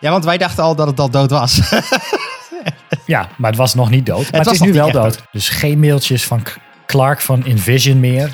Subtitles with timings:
[0.00, 1.60] Ja, want wij dachten al dat het al dood was.
[3.04, 4.30] Ja, maar het was nog niet dood.
[4.30, 5.22] Maar het, is nu wel dood.
[5.32, 6.42] Dus geen mailtjes van
[6.86, 8.30] Clark van Envision meer.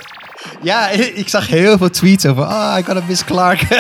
[0.62, 0.88] ja,
[1.22, 2.45] ik zag heel veel tweets over.
[2.45, 3.62] Ah, ik had Miss Clark.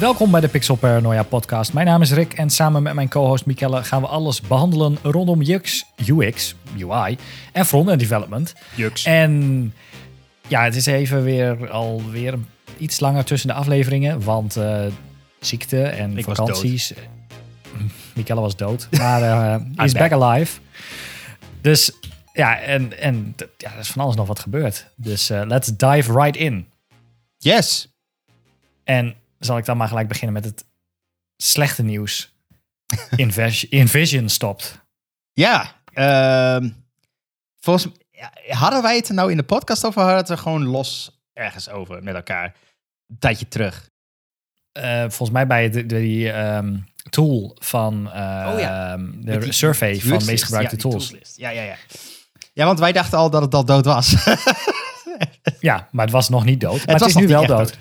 [0.00, 1.72] Welkom bij de Pixel Paranoia podcast.
[1.72, 5.40] Mijn naam is Rick en samen met mijn co-host Michelle gaan we alles behandelen rondom
[5.40, 7.18] UX, UX, UI
[7.52, 8.54] en front-end development.
[8.74, 9.04] Jux.
[9.04, 9.74] En
[10.48, 12.38] ja, het is even weer alweer
[12.76, 14.84] iets langer tussen de afleveringen, want eh,
[15.40, 16.92] ziekte en Ik was vakanties.
[18.14, 20.10] Michelle was dood, maar eh is back.
[20.10, 20.60] back alive.
[21.60, 21.92] Dus
[22.32, 24.86] ja, en, en ja, er is van alles nog wat gebeurd.
[24.96, 26.66] Dus eh, let's dive right in.
[27.38, 27.92] Yes.
[28.84, 30.64] En zal ik dan maar gelijk beginnen met het
[31.36, 32.32] slechte nieuws.
[33.16, 34.80] Invis- Invision stopt.
[35.32, 35.72] Ja.
[35.92, 36.70] ehm,
[37.60, 37.88] volgens
[38.48, 40.00] hadden wij het er nou in de podcast over?
[40.02, 42.54] Hadden we het er gewoon los ergens over met elkaar?
[43.06, 43.90] Een tijdje terug.
[44.72, 46.76] Eh, volgens mij bij de, die ehm,
[47.10, 48.12] tool van Oh
[48.58, 48.92] ja.
[48.92, 51.14] ehm, de die survey van meest gebruikte Ja, tools.
[51.36, 51.76] Ja, ja, ja.
[52.52, 54.14] Ja, want wij dachten al dat het al dood was.
[55.60, 56.76] Ja, maar het was nog niet dood.
[56.86, 57.76] Maar het, was is nu wel echt dood.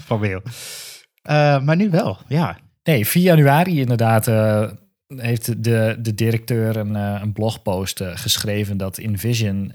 [1.28, 2.58] Eh, maar nu wel, ja.
[2.84, 4.70] Nee, 4 januari inderdaad eh,
[5.08, 9.72] heeft de, de directeur een, eh, een blogpost geschreven dat Invision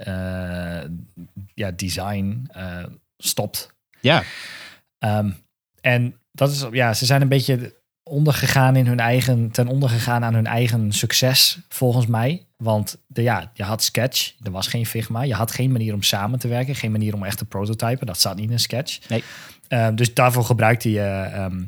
[1.55, 2.50] ja, design
[3.17, 3.75] stopt.
[4.00, 4.23] Ja,
[5.03, 5.30] Ehm,
[5.80, 10.25] en dat is, ja, ze zijn een beetje ondergegaan in hun eigen, ten onder gegaan
[10.25, 12.47] aan hun eigen succes, volgens mij.
[12.56, 15.23] Want de, ja, je had Sketch, er was geen Figma.
[15.23, 18.06] Je had geen manier om samen te werken, geen manier om echt te prototypen.
[18.06, 19.08] Dat zat niet in Sketch.
[19.08, 19.25] Nee.
[19.72, 21.00] Ehm, dus daarvoor gebruikte je
[21.32, 21.62] ehm,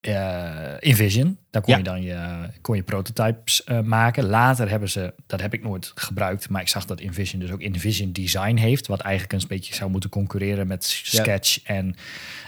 [0.00, 1.38] eh, InVision.
[1.50, 1.78] Daar kon Ja.
[1.78, 4.24] je dan je, kon je prototypes eh, maken.
[4.24, 7.60] Later hebben ze, dat heb ik nooit gebruikt, maar ik zag dat InVision dus ook
[7.60, 11.20] InVision Design heeft, wat eigenlijk een beetje zou moeten concurreren met Ja.
[11.20, 11.94] Sketch en,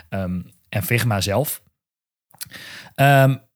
[0.09, 1.63] ehm, en Figma zelf.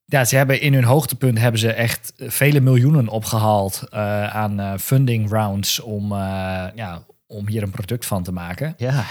[0.07, 5.29] Ja, ze hebben in hun hoogtepunt hebben ze echt vele miljoenen opgehaald eh, aan funding
[5.29, 6.13] rounds om,
[6.75, 8.73] ja, om hier een product van te maken.
[8.77, 9.05] ja.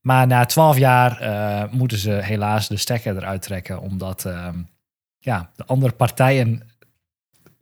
[0.00, 4.62] Maar na twaalf jaar eh, moeten ze helaas de stekker eruit trekken, omdat ehm,
[5.18, 6.62] ja, de andere partijen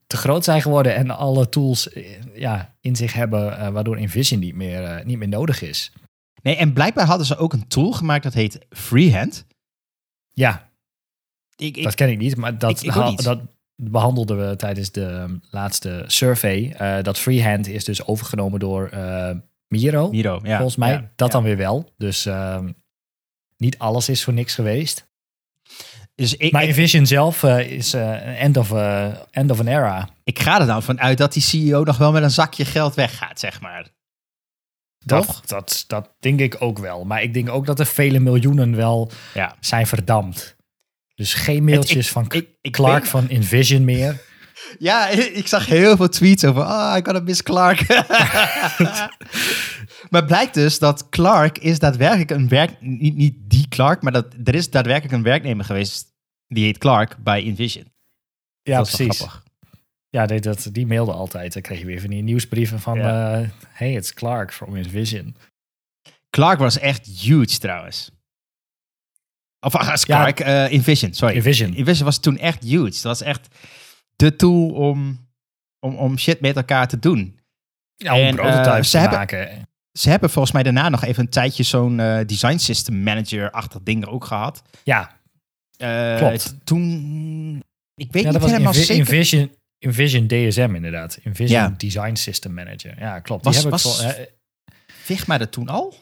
[0.06, 4.40] te groot zijn geworden en alle tools eh, ja, in zich hebben, eh, waardoor InVision
[4.40, 5.92] niet meer, niet meer nodig is.
[6.42, 9.46] Nee, en blijkbaar hadden ze ook een tool gemaakt dat heet Freehand.
[10.30, 10.70] Ja,
[11.56, 13.40] Ik, ik, dat ken ik niet, maar dat, ik- ha- dat
[13.82, 16.74] behandelden we tijdens de laatste survey.
[17.02, 18.90] Dat freehand is dus overgenomen door
[19.68, 20.56] Miro, Miro, ja.
[20.56, 20.90] volgens mij.
[20.90, 21.32] Ja, dat ja.
[21.34, 21.92] dan weer wel.
[21.96, 22.72] Dus ehm,
[23.56, 25.06] niet alles is voor niks geweest.
[26.14, 29.66] Dus ik, Maar InVision zelf eh, is eh, een end of, eh, end of an
[29.66, 30.08] era.
[30.24, 33.40] ik ga er nou vanuit dat die CEO nog wel met een zakje geld weggaat,
[33.40, 33.88] zeg maar.
[35.06, 35.40] Toch?
[35.40, 37.04] Dat, dat, denk ik ook wel.
[37.04, 39.10] Maar ik denk ook dat er vele miljoenen wel
[39.60, 40.56] zijn verdampt.
[41.14, 42.26] Dus geen mailtjes ik- van
[42.60, 44.20] ik- Clark van InVision meer.
[44.78, 45.08] Ja,
[45.40, 46.62] ik zag heel veel tweets over.
[46.62, 47.86] Ah, ik had Miss Clark.
[50.10, 52.80] maar blijkt dus dat Clark is daadwerkelijk een werk...
[52.80, 56.06] Niet, niet die Clark, maar dat, er is daadwerkelijk een werknemer geweest...
[56.46, 57.92] die heet Clark bij Invision.
[58.62, 59.16] Ja, dat precies.
[59.16, 59.46] grappig.
[60.10, 61.52] Ja, die, dat, die mailde altijd.
[61.52, 62.98] Dan kreeg je weer van die nieuwsbrieven van...
[62.98, 63.40] Ja.
[63.40, 65.36] eh, hey, it's Clark from InVision.
[66.30, 68.10] Clark was echt huge trouwens.
[69.60, 71.34] Of ah, is Clark, eh, Invision, sorry.
[71.34, 71.74] InVision.
[71.74, 72.90] Invision was toen echt huge.
[72.90, 73.48] Dat was echt
[74.18, 75.28] de tool om,
[75.80, 77.38] om, om shit met elkaar te doen.
[77.96, 79.68] Ja, om En, prototypes eh, ze te hebben- maken.
[79.98, 84.06] Ze hebben volgens mij daarna nog even een tijdje zo'n eh, design system manager-achtig ding
[84.06, 84.62] ook gehad.
[84.84, 85.16] Ja,
[85.76, 86.54] Eh, Klopt.
[86.64, 87.62] Toen,
[87.94, 89.00] ik weet ja niet dat was helemaal Invi- zeker.
[89.14, 91.18] InVision, InVision DSM inderdaad.
[91.22, 91.74] InVision Ja.
[91.76, 92.94] Design System Manager.
[93.00, 93.44] Ja, klopt.
[93.44, 94.14] Was- die hebben was-
[94.86, 95.94] Figma er toen al?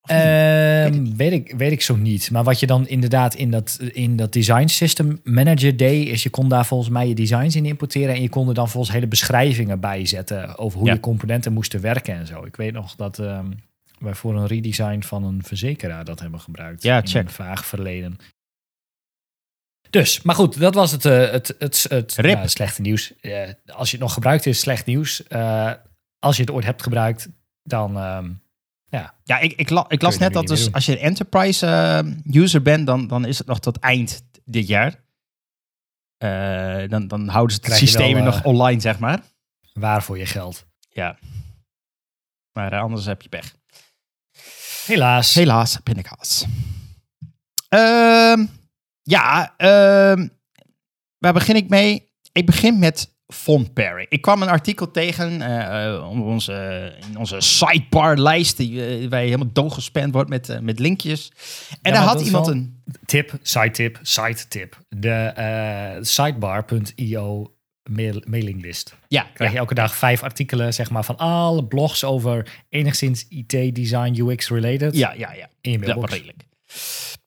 [0.00, 2.30] Ehm, Weet ik weet, ik, zo niet.
[2.30, 6.30] Maar wat je dan inderdaad in dat, in dat design system manager deed, is je
[6.30, 9.06] kon daar volgens mij je designs in importeren en je kon er dan volgens hele
[9.06, 10.94] beschrijvingen bij zetten over hoe Ja.
[10.94, 12.44] je componenten moesten werken en zo.
[12.44, 13.50] Ik weet nog dat ehm,
[13.98, 16.82] wij voor een redesign van een verzekeraar dat hebben gebruikt.
[16.82, 17.22] Ja, in check.
[17.24, 18.16] een vaag verleden.
[19.90, 23.14] Dus, maar goed, dat was het, eh, het, het, het slechte nieuws.
[23.20, 25.26] Eh, als je het nog gebruikt is, slecht nieuws.
[25.26, 25.72] Eh,
[26.18, 27.28] als je het ooit hebt gebruikt,
[27.62, 28.30] dan ehm,
[28.90, 32.42] ja, Ja, ik, ik, la- ik las net dat dus als je een enterprise eh,
[32.42, 35.04] user bent, dan, dan is het nog tot eind dit jaar.
[36.16, 39.22] Eh, dan, dan houden ze het systeem nog eh, online, zeg maar.
[39.72, 40.66] waar voor je geld.
[40.88, 41.18] Ja.
[42.52, 43.54] Maar anders heb je pech.
[44.86, 45.34] Helaas.
[45.34, 46.44] Helaas, pindakaas.
[47.68, 48.46] Ehm
[49.02, 50.28] ja, ehm
[51.18, 52.12] waar begin ik mee?
[52.32, 54.06] Ik begin met font pairing.
[54.08, 55.32] Ik kwam een artikel tegen
[56.02, 61.32] op onze, in onze sidebar-lijst, die eh, wij helemaal doorgespend wordt met, met linkjes.
[61.82, 62.78] En daar had iemand een...
[63.04, 64.78] Tip, side tip, side tip.
[64.88, 67.54] De sidebar.io
[67.90, 68.96] mail, mailinglist.
[69.08, 73.26] Ja, Krijg ja, je elke dag vijf artikelen zeg maar, van alle blogs over enigszins
[73.28, 75.48] IT, design, UX related ja, ja, ja.
[75.60, 76.42] in je redelijk.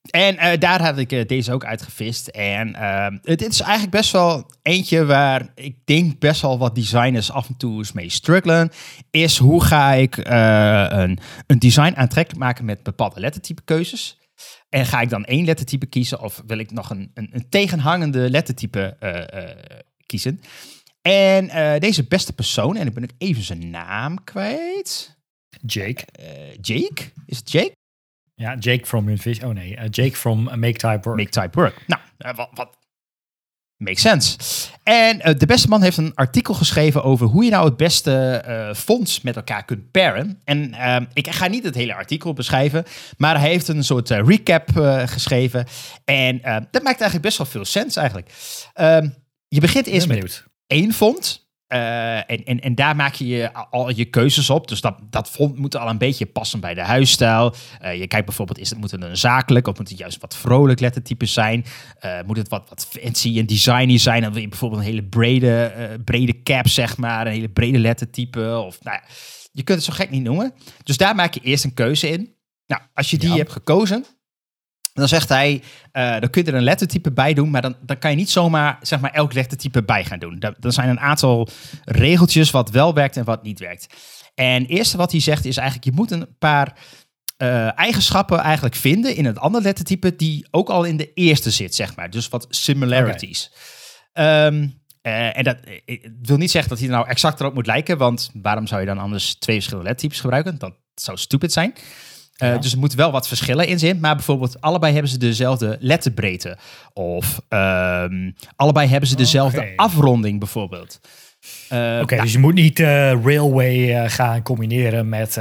[0.10, 2.28] En eh, daar had ik eh, deze ook uitgevist.
[2.28, 7.32] En ehm, het is eigenlijk best wel eentje waar ik denk best wel wat designers
[7.32, 8.72] af en toe eens mee struggelen.
[9.12, 14.18] Is hoe ga ik eh, een, een design aantrekkelijk maken met bepaalde lettertype keuzes.
[14.70, 18.30] En ga ik dan één lettertype kiezen of wil ik nog een, een, een tegenhangende
[18.30, 18.98] lettertype
[20.06, 20.40] kiezen?
[21.02, 25.18] En deze beste persoon, en ik ben ook even zijn naam kwijt.
[25.66, 26.06] Jake.
[26.62, 27.12] Jake?
[27.26, 27.74] Is het Jake?
[28.36, 29.50] Ja, Jake from Invision.
[29.50, 31.18] Oh nee, eh, Jake from Make Type Work.
[31.18, 31.84] Make type work.
[31.88, 32.78] Nou, eh, wat, wat
[33.78, 34.38] makes sense.
[34.84, 38.16] En eh, de beste man heeft een artikel geschreven over hoe je nou het beste
[38.46, 40.42] eh, fonds met elkaar kunt paren.
[40.44, 42.84] En eh, ik ga niet het hele artikel beschrijven,
[43.18, 45.66] maar hij heeft een soort eh, recap eh, geschreven.
[46.06, 48.30] En eh, dat maakt eigenlijk best wel veel sens eigenlijk.
[48.74, 49.10] Ehm,
[49.48, 51.43] je begint eerst met één font.
[51.74, 54.68] Eh, en, en, en daar maak je, je al je keuzes op.
[54.68, 57.54] Dus dat, dat moet al een beetje passen bij de huisstijl.
[57.80, 60.36] Eh, je kijkt bijvoorbeeld, is het, moet het een zakelijk of moet het juist wat
[60.36, 61.66] vrolijk lettertype zijn?
[62.00, 64.22] Eh, moet het wat, wat fancy en designy zijn?
[64.22, 65.72] Dan wil je bijvoorbeeld een hele brede,
[66.06, 67.26] brede cap, zeg maar.
[67.28, 68.58] Een hele brede lettertype.
[68.66, 69.04] Of, nou ja,
[69.52, 70.54] je kunt het zo gek niet noemen.
[70.84, 72.36] Dus daar maak je eerst een keuze in.
[72.68, 73.36] Nou, als je die Ja.
[73.36, 74.06] hebt gekozen,
[74.94, 77.98] dan zegt hij, eh, dan kun je er een lettertype bij doen, maar dan, dan
[77.98, 80.40] kan je niet zomaar zeg maar, elk lettertype bij gaan doen.
[80.40, 81.48] Er, zijn een aantal
[81.86, 83.88] regeltjes wat wel werkt en wat niet werkt.
[84.36, 86.78] En het eerste wat hij zegt is eigenlijk, je moet een paar
[87.38, 91.76] eh, eigenschappen eigenlijk vinden in het andere lettertype die ook al in de eerste zit,
[91.76, 92.10] zeg maar.
[92.10, 93.52] Dus wat similarities.
[95.04, 95.58] Eh, en dat
[96.22, 98.88] wil niet zeggen dat hij er nou exact erop moet lijken, want waarom zou je
[98.88, 100.58] dan anders twee verschillende lettertypes gebruiken?
[100.58, 101.74] Dat zou stupid zijn.
[102.34, 102.58] Eh, Ja.
[102.58, 104.00] Dus er moet wel wat verschillen in zitten.
[104.02, 106.58] Maar bijvoorbeeld, allebei hebben ze dezelfde letterbreedte.
[106.94, 111.00] Of ehm, allebei hebben ze dezelfde afronding, bijvoorbeeld.
[111.70, 112.88] Eh, Oké, nou, dus je moet niet eh,
[113.24, 115.36] Railway gaan combineren met...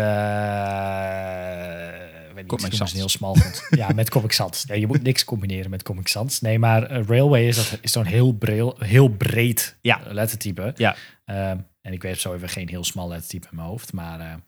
[2.34, 2.92] weet niet, Comic Sans.
[2.92, 3.62] heel smal vond.
[3.80, 4.64] ja, met Comic Sans.
[4.66, 6.40] Nee, je moet niks combineren met Comic Sans.
[6.40, 10.00] Nee, maar Railway is, dat, is zo'n heel, breel, heel breed Ja.
[10.10, 10.72] lettertype.
[10.76, 10.96] Ja.
[11.24, 14.40] Ehm, en ik weet zo even geen heel smal lettertype in mijn hoofd, maar...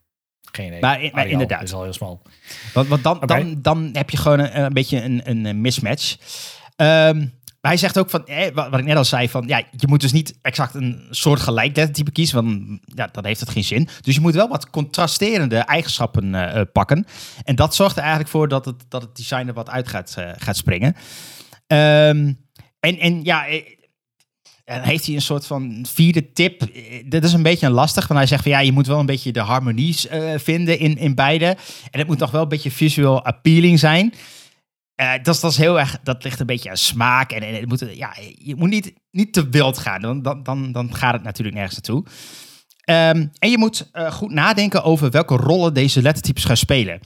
[0.54, 0.80] geen idee.
[0.80, 1.62] Maar in- maar inderdaad.
[1.62, 2.22] is al heel smal.
[2.72, 6.16] Want, want dan, dan, dan heb je gewoon een, een beetje een, een, mismatch.
[7.64, 10.00] Maar hij zegt ook van, eh, wat, ik net al zei, van ja, je moet
[10.00, 13.88] dus niet exact een soort gelijk lettertype kiezen, want ja, dan heeft het geen zin.
[14.00, 17.06] Dus je moet wel wat contrasterende eigenschappen eh, eh, pakken.
[17.44, 20.14] En dat zorgt er eigenlijk voor dat het, dat het design er wat uit gaat,
[20.18, 20.96] eh, gaat springen.
[21.66, 22.32] Ehm,
[22.80, 23.44] en, en ja,
[24.64, 26.62] en heeft hij een soort van vierde tip.
[26.62, 28.98] Eh, Dit is een beetje een lastig, want hij zegt van ja, je moet wel
[28.98, 31.46] een beetje de harmonie eh, vinden in, in beide.
[31.90, 34.14] En het moet nog wel een beetje visual appealing zijn.
[34.94, 37.32] Eh, dat, dat is heel erg, dat ligt een beetje aan smaak.
[37.32, 41.12] En, en ja, je moet niet, niet te wild gaan, dan, dan, dan, dan gaat
[41.12, 42.04] het natuurlijk nergens naartoe.
[42.84, 47.00] Ehm, en je moet goed nadenken over welke rollen deze lettertypes gaan spelen.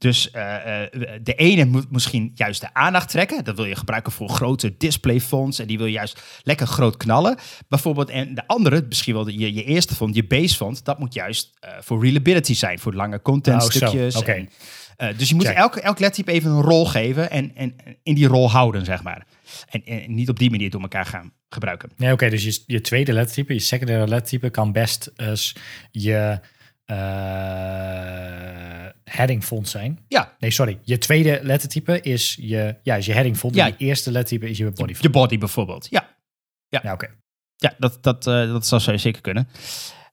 [0.00, 0.90] Dus eh, eh,
[1.22, 3.44] de ene moet misschien juist de aandacht trekken.
[3.44, 5.58] Dat wil je gebruiken voor grote displayfonts.
[5.58, 7.38] En die wil je juist lekker groot knallen.
[7.68, 10.84] Bijvoorbeeld, en de andere, misschien wel de- je, je eerste font, je base font.
[10.84, 12.78] Dat moet juist eh, voor readability zijn.
[12.78, 13.62] Voor lange content
[14.16, 14.28] Oh.
[14.96, 15.56] En, dus je moet Check.
[15.56, 17.30] elk, elk lettertype even een rol geven.
[17.30, 19.26] En, en en in die rol houden, zeg maar.
[19.68, 21.90] En, en niet op die manier door elkaar gaan gebruiken.
[21.96, 25.12] Nee, oké, dus je, je tweede lettertype, je secundaire lettertype kan best
[25.90, 26.40] je
[29.04, 29.98] heading font zijn.
[30.08, 30.78] Ja, Nee, sorry.
[30.82, 33.54] Je tweede lettertype is je, ja, is je heading font.
[33.54, 33.66] Ja.
[33.66, 35.02] En je eerste lettertype is je body font.
[35.02, 35.86] je body bijvoorbeeld.
[35.90, 36.08] Ja,
[36.68, 37.08] Ja, oké.
[37.56, 39.48] Ja, dat, dat, eh, dat zou zeker kunnen.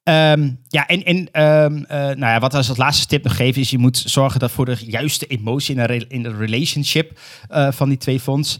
[0.03, 3.69] Ehm, ja, en, en ehm, eh, nou ja, wat als laatste tip nog geven is...
[3.69, 7.89] je moet zorgen dat voor de juiste emotie in de, in de relationship eh, van
[7.89, 8.57] die twee fonts...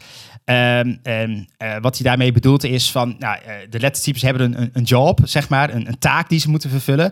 [0.47, 3.15] Ehm, ehm, eh, wat hij daarmee bedoelt is van...
[3.19, 6.39] Nou, eh, de lettertypes hebben een, een, een job, zeg maar, een, een taak die
[6.39, 7.11] ze moeten vervullen.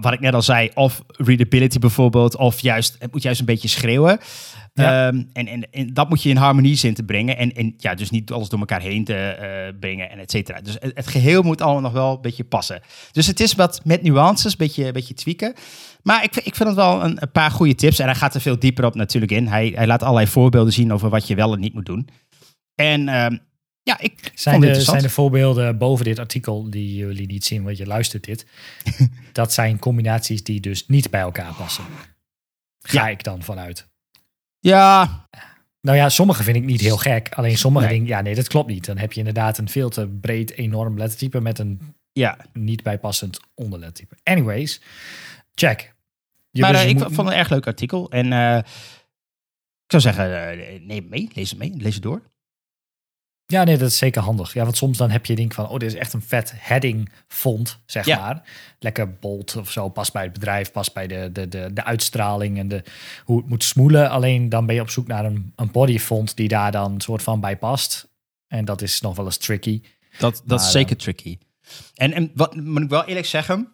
[0.00, 2.36] Wat ik net al zei, of readability bijvoorbeeld...
[2.36, 4.18] of juist, het moet juist een beetje schreeuwen...
[4.74, 5.06] Ja.
[5.06, 7.36] Ehm, en, en, en dat moet je in harmonie zien te brengen.
[7.36, 10.60] En, en ja, dus niet alles door elkaar heen te eh, brengen en et cetera.
[10.60, 12.80] Dus het, het geheel moet allemaal nog wel een beetje passen.
[13.12, 15.54] Dus het is wat met nuances, een beetje, beetje tweaken.
[16.02, 17.98] Maar ik, vind- ik vind het wel een, een paar goede tips.
[17.98, 19.46] En hij gaat er veel dieper op natuurlijk in.
[19.46, 22.08] Hij, hij laat allerlei voorbeelden zien over wat je wel en niet moet doen.
[22.74, 23.36] En ehm,
[23.84, 24.84] ja, ik Zijn vond het de, interessant.
[24.98, 28.46] zijn de voorbeelden boven dit artikel die jullie niet zien, want je luistert dit.
[29.32, 31.84] dat zijn combinaties die dus niet bij elkaar passen.
[32.80, 33.08] Ga Ja.
[33.08, 33.88] ik dan vanuit.
[34.58, 35.22] Ja,
[35.80, 37.28] Nou ja, sommige vind ik niet heel gek.
[37.34, 37.94] Alleen sommige Nee.
[37.94, 38.84] dingen, ja nee, dat klopt niet.
[38.84, 41.80] Dan heb je inderdaad een veel te breed, enorm lettertype met een
[42.12, 44.16] Ja, niet bijpassend onderlettertype.
[44.22, 44.80] Anyways,
[45.54, 45.94] check.
[46.50, 48.10] Je, maar dus eh, ik moet- vond het een erg leuk artikel.
[48.10, 48.56] En eh,
[49.84, 52.22] ik zou zeggen, eh, neem het mee, lees het mee, lees het door.
[53.46, 54.52] Ja, nee, dat is zeker handig.
[54.54, 57.10] Ja, want soms dan heb je denk van, oh, dit is echt een vet heading
[57.28, 58.18] font, zeg Ja.
[58.20, 58.42] maar.
[58.78, 62.58] Lekker bold of zo, past bij het bedrijf, past bij de, de, de, de uitstraling
[62.58, 62.82] en de,
[63.24, 64.10] hoe het moet smoelen.
[64.10, 67.22] Alleen dan ben je op zoek naar een, een body font die daar dan soort
[67.22, 68.08] van bij past.
[68.48, 69.82] En dat is nog wel eens tricky.
[70.18, 71.38] Dat, dat Maar, is zeker tricky.
[71.94, 73.68] En, en wat moet ik wel eerlijk zeggen?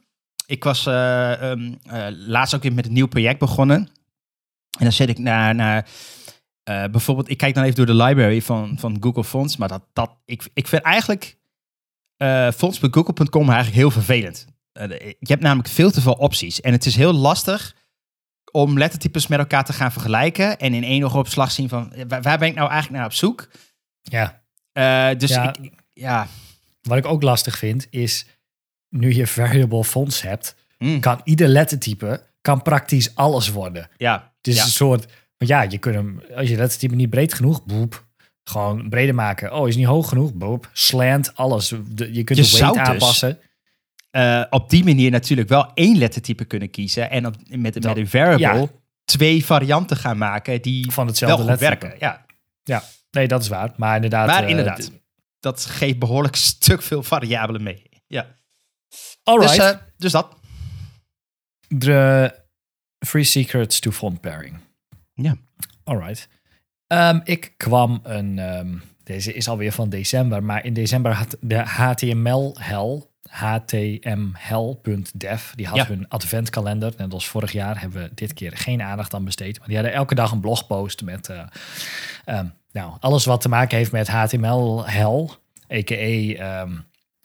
[0.46, 3.76] Ik was eh, ehm, eh, laatst ook weer met een nieuw project begonnen.
[4.78, 5.86] En dan zit ik naar, naar
[6.70, 9.56] eh, bijvoorbeeld, ik kijk dan even door de library van, van Google Fonts.
[9.56, 11.38] Maar dat, dat, ik, ik vind eigenlijk
[12.16, 14.46] eh fonts.google.com eigenlijk heel vervelend.
[14.72, 16.60] Eh, je hebt namelijk veel te veel opties.
[16.60, 17.74] En het is heel lastig
[18.52, 20.58] om lettertypes met elkaar te gaan vergelijken.
[20.58, 23.16] En in één oogopslag zien van, eh, waar, waar ben ik nou eigenlijk naar op
[23.16, 23.48] zoek?
[24.02, 24.38] Ja,
[24.72, 25.54] Eh, dus Ja.
[25.60, 26.26] ik, ja...
[26.82, 28.26] wat ik ook lastig vind is,
[28.88, 31.00] nu je variable fonts hebt, Mm.
[31.00, 33.88] kan ieder lettertype, kan praktisch alles worden.
[33.96, 34.62] Ja, Het is ja.
[34.64, 35.06] een soort,
[35.40, 38.06] want ja, je kunt hem, als je lettertype niet breed genoeg, boep,
[38.44, 39.52] gewoon breder maken.
[39.54, 41.68] Oh, is niet hoog genoeg, boep, slant, alles.
[41.68, 43.38] De- je kunt Je de weight dus aanpassen.
[44.10, 47.10] eh, op die manier natuurlijk wel één lettertype kunnen kiezen.
[47.10, 48.66] En op, met, met een variable ja.
[49.04, 51.94] twee varianten gaan maken die Van hetzelfde wel werken.
[51.98, 52.82] Ja.
[53.10, 53.72] Nee, dat is waar.
[53.76, 54.26] Maar inderdaad.
[54.26, 54.90] Maar eh, inderdaad,
[55.40, 57.82] dat geeft behoorlijk stuk veel variabelen mee.
[58.06, 58.38] Ja.
[59.22, 59.56] Alright.
[59.56, 60.36] Dus, eh, dus dat.
[61.68, 62.34] De
[63.06, 64.58] Free Secrets to Font Pairing.
[65.22, 65.36] Ja.
[65.84, 66.28] Alright.
[66.86, 68.38] Ehm, ik kwam een...
[68.38, 68.74] ehm,
[69.04, 70.42] deze is alweer van december.
[70.42, 73.08] Maar in december had de HTML-hel...
[74.30, 75.42] html.dev.
[75.54, 75.86] Die had Ja.
[75.86, 76.92] hun adventkalender.
[76.96, 79.58] Net als vorig jaar hebben we dit keer geen aandacht aan besteed.
[79.58, 81.28] Maar die hadden elke dag een blogpost met...
[81.28, 81.42] eh,
[82.24, 85.34] ehm, nou, alles wat te maken heeft met HTML-hel.
[85.72, 86.66] A.k.a.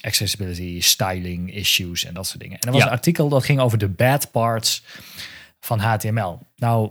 [0.01, 2.59] accessibility, styling, issues en dat soort dingen.
[2.59, 2.87] En er was Ja.
[2.87, 4.83] een artikel dat ging over de bad parts
[5.59, 6.39] van HTML.
[6.55, 6.89] Nou,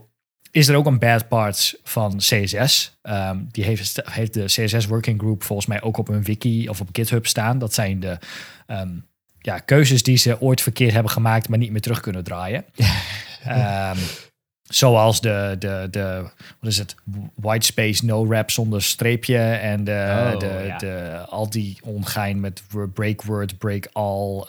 [0.54, 2.98] is er ook een bad parts van CSS.
[3.02, 6.80] Ehm, die heeft, heeft de CSS Working Group volgens mij ook op een wiki of
[6.80, 7.58] op GitHub staan.
[7.58, 8.18] Dat zijn de
[8.66, 8.90] ehm,
[9.38, 12.64] ja, keuzes die ze ooit verkeerd hebben gemaakt, maar niet meer terug kunnen draaien.
[13.44, 13.96] Ehm,
[14.62, 16.30] zoals de, de, de,
[16.60, 16.94] wat is het,
[17.34, 20.78] white space no wrap zonder streepje en de, Oh, de, ja.
[20.78, 22.62] de, al die ongein met
[22.94, 24.44] break word, break all.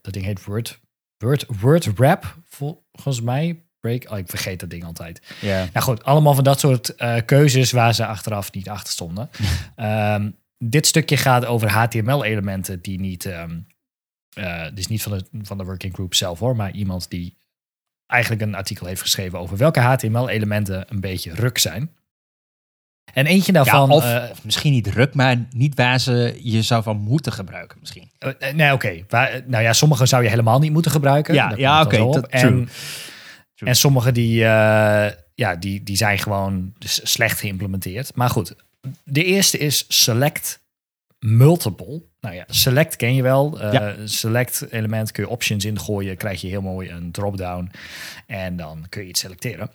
[0.00, 0.80] dat ding heet word,
[1.18, 3.62] word, word wrap volgens mij.
[3.80, 5.22] Break, oh, ik vergeet dat ding altijd.
[5.40, 5.68] Ja.
[5.72, 9.30] Nou goed, allemaal van dat soort eh, keuzes waar ze achteraf niet achter stonden.
[9.76, 13.58] Ehm, dit stukje gaat over HTML-elementen die niet, ehm
[14.38, 17.36] eh, dus niet van de, van de working group zelf hoor, maar iemand die
[18.06, 21.90] eigenlijk een artikel heeft geschreven over welke HTML-elementen een beetje ruk zijn.
[23.12, 23.88] En eentje daarvan.
[23.88, 27.32] ja, of, eh, of misschien niet druk, maar niet waar ze je zou van moeten
[27.32, 28.10] gebruiken misschien.
[28.54, 29.04] nee, oké.
[29.46, 31.34] Nou ja, sommige zou je helemaal niet moeten gebruiken.
[31.34, 32.20] Ja, ja, oké.
[32.20, 32.68] En.
[33.58, 38.14] En sommige die, eh, ja, die, die zijn gewoon dus slecht geïmplementeerd.
[38.14, 38.54] Maar goed,
[39.04, 40.60] de eerste is select
[41.18, 42.02] multiple.
[42.20, 43.72] Nou ja, select ken je wel.
[43.72, 43.94] Ja.
[44.04, 47.70] Select element kun je options ingooien, krijg je heel mooi een drop-down.
[48.26, 49.70] En dan kun je iets selecteren.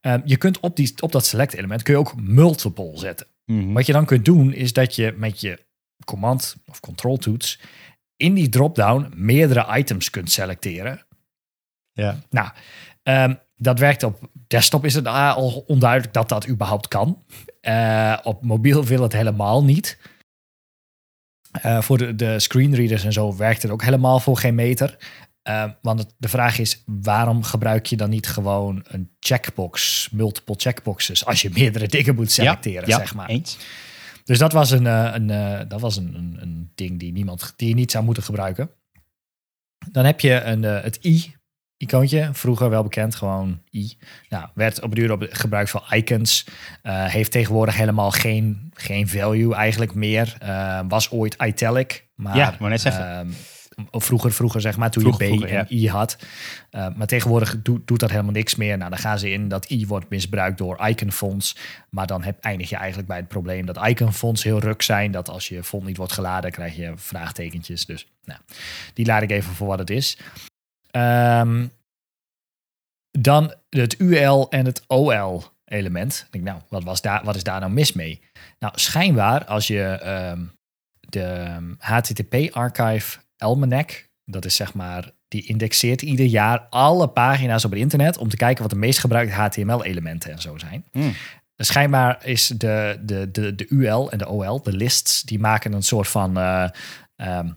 [0.00, 3.26] Ehm, je kunt op, die, op dat select element kun je ook multiple zetten.
[3.46, 5.58] Wat je dan kunt doen, is dat je met je
[6.04, 7.60] command of control toets
[8.16, 11.06] in die drop-down meerdere items kunt selecteren.
[11.92, 12.18] Ja.
[12.30, 12.50] Nou,
[13.04, 17.24] ehm, dat werkt op desktop is het al onduidelijk dat dat überhaupt kan.
[17.60, 19.98] Eh, op mobiel wil het helemaal niet.
[21.62, 24.96] Eh, voor de, de screenreaders en zo werkt het ook helemaal voor geen meter.
[25.42, 30.54] Eh, want het- de vraag is, waarom gebruik je dan niet gewoon een checkbox, multiple
[30.58, 33.28] checkboxes, als je meerdere dingen moet selecteren, ja, zeg maar.
[33.28, 33.58] Eens.
[34.24, 37.68] Dus dat was een, eh, een, dat was een, een, een ding die, niemand, die
[37.68, 38.70] je niet zou moeten gebruiken.
[39.90, 40.98] Dan heb je een, het
[41.84, 43.92] i-icoontje, vroeger wel bekend, gewoon i.
[44.28, 46.46] Nou, werd op de duur op gebruikt voor icons.
[46.82, 50.36] Eh, heeft tegenwoordig helemaal geen, geen value eigenlijk meer.
[50.38, 53.18] Eh, was ooit italic, maar Ja, wou net zeggen.
[53.18, 53.28] ehm,
[53.90, 56.16] of vroeger, vroeger zeg maar, toen Vroeger, je B vroeger, en I had.
[56.70, 58.78] Uh, maar tegenwoordig doet, doet dat helemaal niks meer.
[58.78, 61.56] Nou, dan gaan ze in dat I wordt misbruikt door iconfonts.
[61.88, 65.10] Maar dan heb, eindig je eigenlijk bij het probleem dat iconfonts heel ruk zijn.
[65.10, 67.86] Dat als je font niet wordt geladen, krijg je vraagtekentjes.
[67.86, 68.40] Dus nou,
[68.94, 70.18] die laat ik even voor wat het is.
[70.94, 71.66] Ehm,
[73.10, 76.26] dan het UL en het OL element.
[76.30, 78.20] Denk, nou, wat, was daar, wat is daar nou mis mee?
[78.58, 80.44] Nou, schijnbaar als je ehm,
[81.00, 87.80] de HTTP-archive Almanac, dat is zeg maar, die indexeert ieder jaar alle pagina's op het
[87.80, 90.84] internet om te kijken wat de meest gebruikte HTML-elementen en zo zijn.
[90.92, 91.14] Hmm.
[91.56, 95.82] schijnbaar is de, de, de, de UL en de OL, de lists, die maken een
[95.82, 96.68] soort van eh,
[97.16, 97.48] ehm,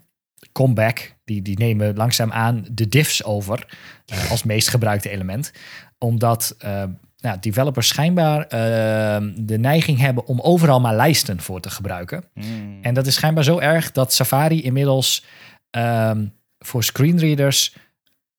[0.58, 1.16] comeback.
[1.24, 3.68] Die, die nemen langzaam aan de diffs over
[4.06, 5.52] eh, als meest gebruikte element.
[5.98, 6.84] Omdat uh,
[7.18, 12.24] nou, developers schijnbaar ehm, de neiging hebben om overal maar lijsten voor te gebruiken.
[12.34, 12.80] Hmm.
[12.82, 15.26] En dat is schijnbaar zo erg dat Safari inmiddels
[15.70, 16.28] ehm,
[16.60, 17.76] voor screenreaders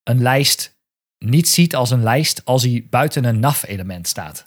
[0.02, 0.76] een lijst
[1.18, 4.46] niet ziet als een lijst als hij buiten een nav-element staat.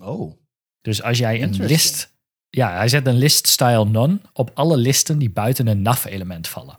[0.00, 0.36] Oh.
[0.80, 2.15] Dus als jij een list.
[2.50, 6.76] Ja, hij zet een list style none op alle listen die buiten een nav-element vallen.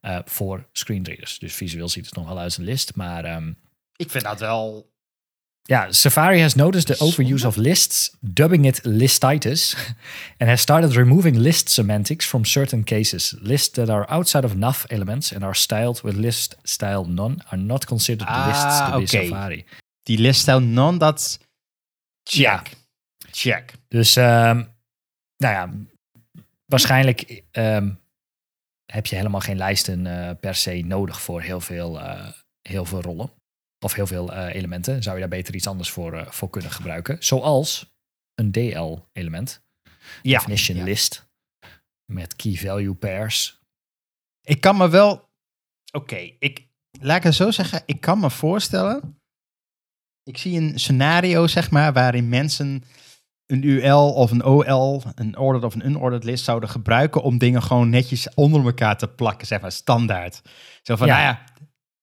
[0.00, 1.38] Eh, voor screenreaders.
[1.38, 2.94] Dus visueel ziet het nog wel uit als een list.
[2.96, 3.52] Maar ehm,
[3.96, 4.92] Ik vind dat wel...
[5.62, 9.76] ja, Safari has noticed the overuse of lists, dubbing it listitis,
[10.38, 13.34] and has started removing list semantics from certain cases.
[13.40, 17.62] Lists that are outside of nav elements and are styled with list style none are
[17.62, 18.78] not considered Ah, lists
[19.10, 19.24] to be.
[19.26, 19.64] Safari.
[20.02, 21.38] Die liststijl non, dat...
[22.22, 22.40] Check.
[22.40, 22.62] Ja.
[23.30, 23.72] Check.
[23.88, 24.62] Dus, ehm,
[25.36, 25.70] nou ja,
[26.64, 27.90] waarschijnlijk ehm,
[28.86, 33.02] heb je helemaal geen lijsten eh, per se nodig voor heel veel, eh, heel veel
[33.02, 33.30] rollen.
[33.84, 35.02] Of heel veel eh, elementen.
[35.02, 37.16] Zou je daar beter iets anders voor, voor kunnen gebruiken.
[37.20, 37.94] Zoals
[38.34, 39.62] een DL-element.
[40.22, 40.38] Ja.
[40.38, 40.84] Definition ja.
[40.84, 41.28] list.
[42.12, 43.60] Met key value pairs.
[44.42, 45.28] Ik kan me wel...
[45.92, 46.66] Oké, ik...
[47.00, 47.82] Laat ik het zo zeggen.
[47.86, 49.18] Ik kan me voorstellen...
[50.22, 52.84] Ik zie een scenario, zeg maar, waarin mensen
[53.46, 57.62] een UL of een OL, een ordered of een unordered list zouden gebruiken om dingen
[57.62, 60.42] gewoon netjes onder elkaar te plakken, zeg maar, standaard.
[60.82, 61.12] Zo van, Ja.
[61.14, 61.44] nou ja,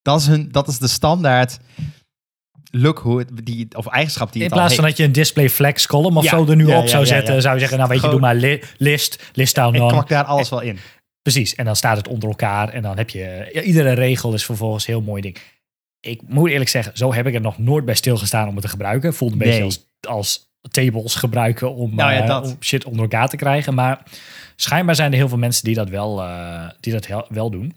[0.01, 1.59] dat is, hun, dat is de standaard
[2.71, 5.11] look hoe het, die, of eigenschap die In het al plaats van dat je een
[5.11, 7.77] display flex column of Ja, zo er nu ja, op zou zetten, zou je zeggen,
[7.77, 10.79] nou weet je, doe maar li- list, list down Ik kwak daar alles wel in.
[11.21, 13.51] Precies, en dan staat het onder elkaar en dan heb je...
[13.63, 15.37] iedere regel is vervolgens een heel mooi ding.
[15.99, 18.69] Ik moet eerlijk zeggen, zo heb ik er nog nooit bij stilgestaan om het te
[18.69, 19.13] gebruiken.
[19.13, 19.63] Voelt een beetje Nee.
[19.63, 23.73] als, als tables gebruiken om, Nou ja, eh, om shit onder elkaar te krijgen.
[23.73, 24.03] Maar
[24.55, 27.75] schijnbaar zijn er heel veel mensen die dat wel, eh, die dat heel- wel doen.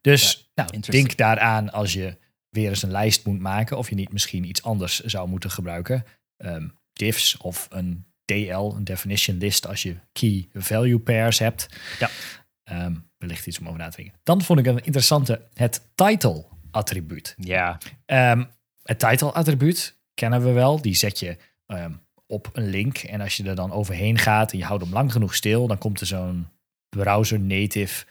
[0.00, 1.06] Dus nou, interesting.
[1.06, 2.16] denk daaraan als je
[2.48, 3.78] weer eens een lijst moet maken...
[3.78, 6.04] of je niet misschien iets anders zou moeten gebruiken.
[6.92, 9.66] Diffs of een DL, een definition list...
[9.66, 11.66] als je key value pairs hebt.
[11.98, 12.10] Ja.
[12.62, 14.18] Ehm, wellicht iets om over na te denken.
[14.22, 17.34] Dan vond ik een interessante het title attribuut.
[17.38, 18.44] Ja, Ehm,
[18.82, 20.82] het title attribuut kennen we wel.
[20.82, 21.36] Die zet je
[21.68, 21.92] ehm,
[22.26, 22.98] op een link.
[22.98, 25.78] En als je er dan overheen gaat en je houdt hem lang genoeg stil, dan
[25.78, 26.48] komt er zo'n
[26.88, 28.04] browser native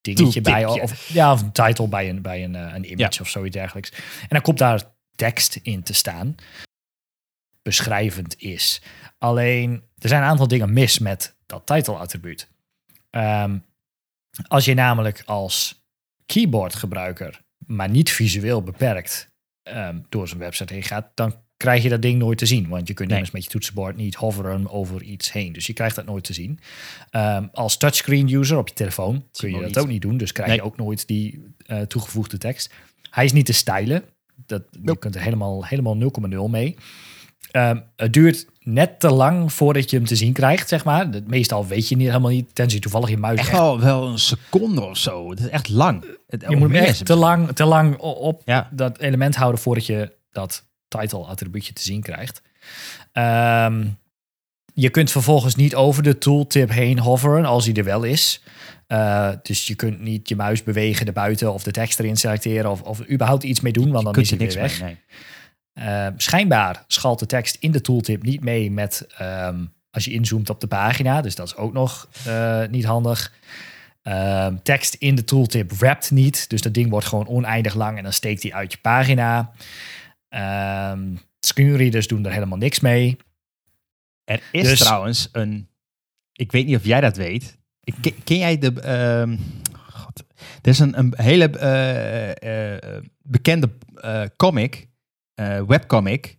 [0.00, 0.66] dingetje bij.
[0.66, 3.20] Of, ja, of een title bij een, bij een, eh, een image Ja.
[3.20, 3.90] of zoiets dergelijks.
[4.20, 4.82] En dan komt daar
[5.14, 6.34] tekst in te staan.
[7.62, 8.82] Beschrijvend is.
[9.18, 12.48] Alleen, er zijn een aantal dingen mis met dat title attribuut.
[13.10, 13.58] Ehm,
[14.48, 15.84] als je namelijk als
[16.26, 19.30] keyboardgebruiker, maar niet visueel beperkt,
[19.62, 22.68] ehm, door zo'n website heen gaat, dan krijg je dat ding nooit te zien.
[22.68, 23.16] Want je kunt Nee.
[23.16, 25.52] immers met je toetsenbord niet hoveren over iets heen.
[25.52, 26.58] Dus je krijgt dat nooit te zien.
[27.10, 30.16] Ehm, als touchscreen user op je telefoon kun je dat ook niet doen.
[30.16, 32.72] Dus krijg je ook nooit die eh, toegevoegde tekst.
[33.10, 34.02] Hij is niet te stylen.
[34.46, 36.76] Dat, Je kunt er helemaal, helemaal 0,0 mee.
[37.50, 41.08] Ehm, het duurt net te lang voordat je hem te zien krijgt, zeg maar.
[41.26, 44.18] Meestal weet je niet helemaal niet, tenzij toevallig je muis echt echt wel, wel een
[44.18, 45.30] seconde of zo.
[45.30, 46.04] Het is echt lang.
[46.26, 48.68] Het, je moet hem echt is te lang, te lang op Ja.
[48.72, 50.64] dat element houden voordat je dat
[51.00, 52.42] title attribuutje te zien krijgt.
[53.12, 53.86] Ehm,
[54.74, 58.42] je kunt vervolgens niet over de tooltip heen hoveren als die er wel is.
[58.86, 62.82] Eh, dus je kunt niet je muis bewegen erbuiten of de tekst erin selecteren of,
[62.82, 64.80] of überhaupt iets mee doen, want dan is hij niks weer weg.
[64.80, 64.96] mee.
[65.74, 65.88] Nee.
[65.88, 70.50] Eh, schijnbaar schalt de tekst in de tooltip niet mee met ehm, als je inzoomt
[70.50, 71.20] op de pagina.
[71.20, 73.32] Dus dat is ook nog eh, niet handig.
[74.02, 76.50] Ehm, tekst in de tooltip wrapt niet.
[76.50, 79.52] Dus dat ding wordt gewoon oneindig lang en dan steekt hij uit je pagina.
[80.32, 83.16] Ehm screenreaders doen er helemaal niks mee.
[84.24, 85.68] Er is Dus- trouwens een.
[86.32, 87.58] Ik weet niet of jij dat weet.
[88.00, 88.80] Ken, ken jij de.
[88.80, 89.36] ehm,
[89.90, 90.24] God,
[90.62, 94.88] er is een, een hele eh, eh, bekende eh, comic,
[95.34, 96.38] eh, webcomic,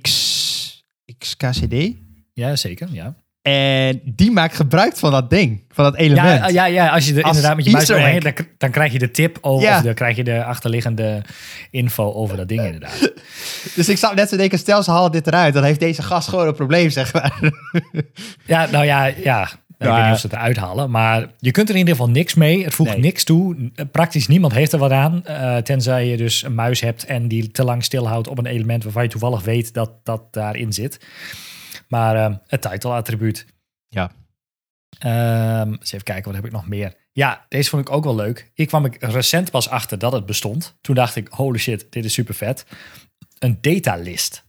[0.00, 0.84] X,
[1.18, 1.94] XKCD.
[2.32, 2.92] Ja, zeker.
[2.92, 3.14] Ja,
[3.46, 6.38] En die maakt gebruik van dat ding, van dat element.
[6.40, 8.22] ja, ja, ja als je er Als inderdaad met je muis egg.
[8.22, 9.76] dan, dan krijg je de tip over, Ja.
[9.76, 11.22] of dan krijg je de achterliggende
[11.70, 13.12] info over dat ding inderdaad.
[13.74, 16.28] Dus ik zou net zo denken, stel ze halen dit eruit, dan heeft deze gast
[16.28, 17.38] gewoon een probleem, zeg maar.
[18.46, 19.48] Ja, nou ja, ja.
[19.78, 19.94] Ik Ja.
[19.94, 20.90] weet niet of ze het eruit halen.
[20.90, 22.64] Maar je kunt er in ieder geval niks mee.
[22.64, 22.98] Het voegt Nee.
[23.00, 23.56] niks toe.
[23.92, 25.24] Praktisch niemand heeft er wat aan.
[25.24, 28.84] eh, tenzij je dus een muis hebt en die te lang stilhoudt op een element
[28.84, 30.98] waarvan je toevallig weet dat dat daarin zit.
[31.88, 33.46] Maar eh, het title attribuut.
[33.88, 34.10] Ja.
[34.98, 36.94] Ehm, eens even kijken, wat heb ik nog meer?
[37.12, 38.50] Ja, deze vond ik ook wel leuk.
[38.54, 40.76] Hier kwam ik recent pas achter dat het bestond.
[40.80, 42.66] Toen dacht ik, holy shit, dit is super vet.
[43.38, 44.44] Een datalist.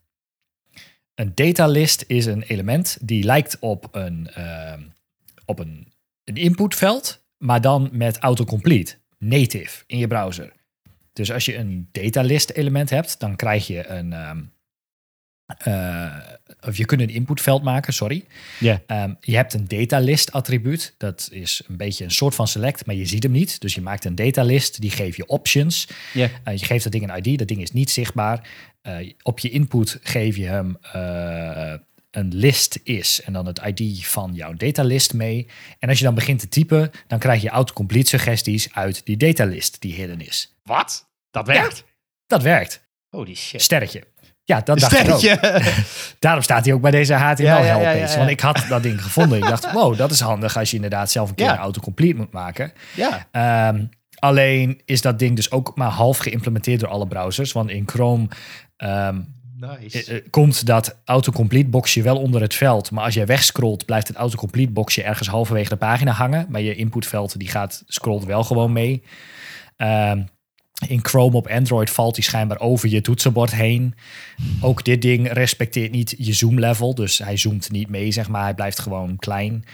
[1.15, 4.81] een datalist is een element die lijkt op een, ehm,
[5.45, 10.51] op een, een inputveld, maar dan met autocomplete, native in je browser.
[11.13, 14.13] Dus als je een datalist element hebt, dan krijg je een.
[14.13, 14.43] ehm,
[15.57, 16.15] eh,
[16.67, 18.25] of je kunt een inputveld maken, sorry.
[18.59, 18.81] Ja.
[18.87, 20.95] Ehm, je hebt een datalist attribuut.
[20.97, 23.61] Dat is een beetje een soort van select, maar je ziet hem niet.
[23.61, 25.87] Dus je maakt een datalist, die geeft je options.
[26.13, 26.29] Ja.
[26.43, 28.49] Eh, je geeft dat ding een ID, dat ding is niet zichtbaar.
[28.81, 31.73] Eh, op je input geef je hem eh,
[32.11, 35.47] een list is en dan het ID van jouw datalist mee.
[35.79, 39.81] En als je dan begint te typen, dan krijg je autocomplete suggesties uit die datalist
[39.81, 40.55] die hidden is.
[40.63, 41.09] Wat?
[41.31, 41.83] Dat werkt?
[42.25, 42.85] Dat werkt.
[43.09, 43.61] Holy shit.
[43.61, 44.03] Sterretje.
[44.47, 45.21] Ja, dat dacht ik ook.
[46.19, 47.97] Daarom staat hij ook bij deze HTML Ja, ja, ja, helppage.
[47.97, 48.17] ja, ja.
[48.17, 49.37] Want ik had dat ding gevonden.
[49.37, 52.31] Ik dacht, wow, dat is handig als je inderdaad zelf een keer een autocomplete moet
[52.31, 52.71] maken.
[52.95, 53.27] ja.
[53.31, 53.85] Ehm,
[54.19, 57.51] alleen is dat ding dus ook maar half geïmplementeerd door alle browsers.
[57.51, 58.27] Want in Chrome
[58.77, 59.19] ehm,
[59.59, 60.03] Nice.
[60.05, 62.91] eh, eh, komt dat autocomplete boxje wel onder het veld.
[62.91, 66.45] Maar als jij wegscrollt, blijft het autocomplete boxje ergens halverwege de pagina hangen.
[66.49, 69.03] Maar je inputveld die gaat, scrolt wel gewoon mee.
[69.77, 70.21] Ehm,
[70.87, 73.95] in Chrome op Android valt die schijnbaar over je toetsenbord heen.
[74.61, 76.95] Ook dit ding respecteert niet je zoom level.
[76.95, 78.43] Dus hij zoomt niet mee, zeg maar.
[78.43, 79.65] Hij blijft gewoon klein.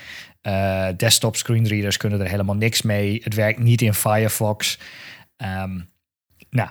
[0.41, 3.21] Eh, desktop screenreaders kunnen er helemaal niks mee.
[3.23, 4.79] Het werkt niet in Firefox.
[5.37, 5.79] Ehm,
[6.49, 6.69] nou,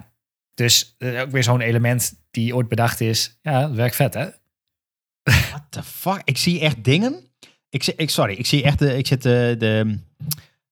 [0.55, 3.39] dus eh, ook weer zo'n element die ooit bedacht is.
[3.43, 4.29] Ja, het werkt vet, hè?
[5.23, 6.21] What the fuck?
[6.25, 7.31] Ik zie echt dingen.
[7.69, 9.99] Ik, ik, sorry, ik zie echt de, ik zit de, de,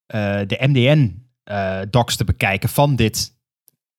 [0.05, 3.39] eh, de MDN eh, docs te bekijken van dit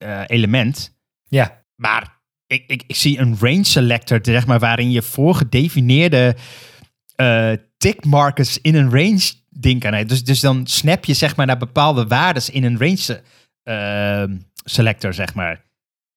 [0.02, 0.96] eh, element.
[1.28, 6.36] Ja, Maar ik, ik, ik zie een range selector, zeg maar, waarin je voorgedefinieerde
[7.16, 10.08] eh tickmarkers in een range ding kan hebben.
[10.08, 13.22] Dus, dus dan snap je zeg maar naar bepaalde waardes in een range
[13.62, 15.64] eh, selector, zeg maar.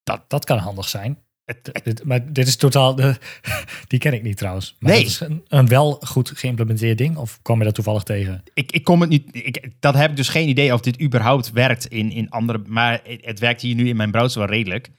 [0.04, 1.25] dat, dat kan handig zijn.
[1.46, 2.96] Het- dit- maar dit is totaal...
[2.96, 3.16] De,
[3.88, 4.76] die ken ik niet trouwens.
[4.80, 5.00] Maar Nee.
[5.02, 7.18] dat is een, een wel goed geïmplementeerd ding.
[7.18, 8.44] Of kwam je dat toevallig tegen?
[8.54, 9.36] Ik, ik kom het niet.
[9.36, 12.58] Ik, dat heb ik dus geen idee of dit überhaupt werkt in, in andere.
[12.68, 14.90] Maar het, het werkt hier nu in mijn browser wel redelijk.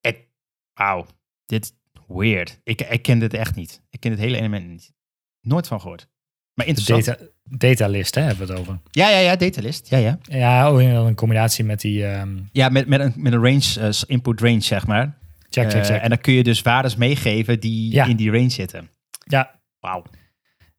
[0.00, 0.16] Het,
[0.72, 1.06] wauw,
[1.46, 1.74] dit
[2.08, 2.60] weird.
[2.64, 3.82] Ik, ik ken dit echt niet.
[3.90, 4.92] Ik ken het hele element niet.
[5.40, 6.08] Nooit van gehoord.
[6.54, 7.04] Maar interessant.
[7.04, 8.78] data, datalist, hè, hebben we het over.
[8.90, 9.88] Ja, ja, ja, datalist.
[9.90, 10.18] Ja, ja.
[10.22, 12.06] Ja, oh, in een combinatie met die...
[12.06, 15.18] ehm, Ja, met, met, een, met een range, eh, input range, zeg maar.
[15.62, 16.00] Check, check, Eh, check.
[16.02, 18.04] en dan kun je dus waardes meegeven die Ja.
[18.06, 18.90] in die range zitten.
[19.26, 20.02] ja, Wauw.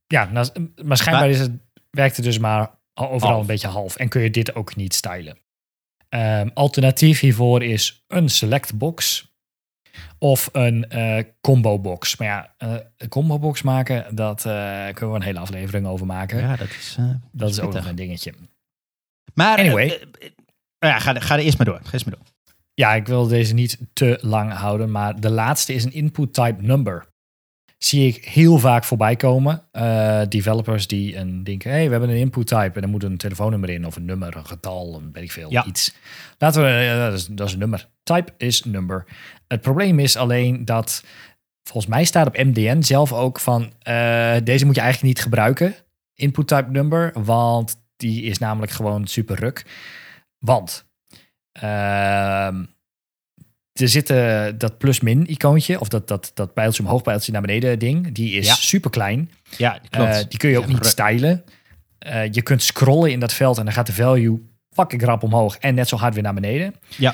[0.07, 0.47] ja nou,
[0.83, 1.51] maar schijnbaar Maar- is het,
[1.89, 3.41] werkt het dus maar overal Half.
[3.41, 3.95] een beetje half.
[3.95, 5.37] En kun je dit ook niet stylen.
[6.09, 9.29] Ehm, alternatief hiervoor is een select box
[10.19, 12.17] of een eh, combo box.
[12.17, 16.39] Maar ja, eh, een combo box maken, dat kunnen we een hele aflevering over maken.
[16.39, 16.97] Ja, dat is.
[17.31, 18.33] dat is ook nog een dingetje.
[19.33, 19.57] Maar.
[19.57, 20.01] Anyway.
[20.79, 21.79] ja, ga, ga er eerst maar door.
[21.83, 22.25] Ga eerst maar door.
[22.75, 26.61] Ja, ik wil deze niet te lang houden, maar de laatste is een input type
[26.61, 27.05] number.
[27.77, 29.63] Zie ik heel vaak voorbij komen.
[29.71, 33.17] Eh, developers die een denken, hey, we hebben een input type en dan moet een
[33.17, 35.65] telefoonnummer in of een nummer, een getal, een weet ik veel, Ja.
[35.65, 35.95] iets.
[36.37, 37.89] Laten we, eh, dat, is, dat is een nummer.
[38.03, 39.05] Type is number.
[39.47, 41.03] Het probleem is alleen dat,
[41.63, 45.75] volgens mij staat op MDN zelf ook van, eh, deze moet je eigenlijk niet gebruiken,
[46.13, 49.65] input type number, want die is namelijk gewoon super ruk.
[50.39, 50.85] Want
[51.59, 52.63] Ehm
[53.73, 57.79] er zit eh, dat plus-min icoontje, of dat, dat, dat pijltje omhoog, pijltje naar beneden
[57.79, 58.53] ding, die is Ja.
[58.53, 59.31] super klein.
[59.57, 60.29] Ja, klopt.
[60.29, 61.43] die kun je ook niet stylen.
[61.99, 65.57] Eh, je kunt scrollen in dat veld en dan gaat de value fucking rap omhoog
[65.57, 66.75] en net zo hard weer naar beneden.
[66.97, 67.13] Ja.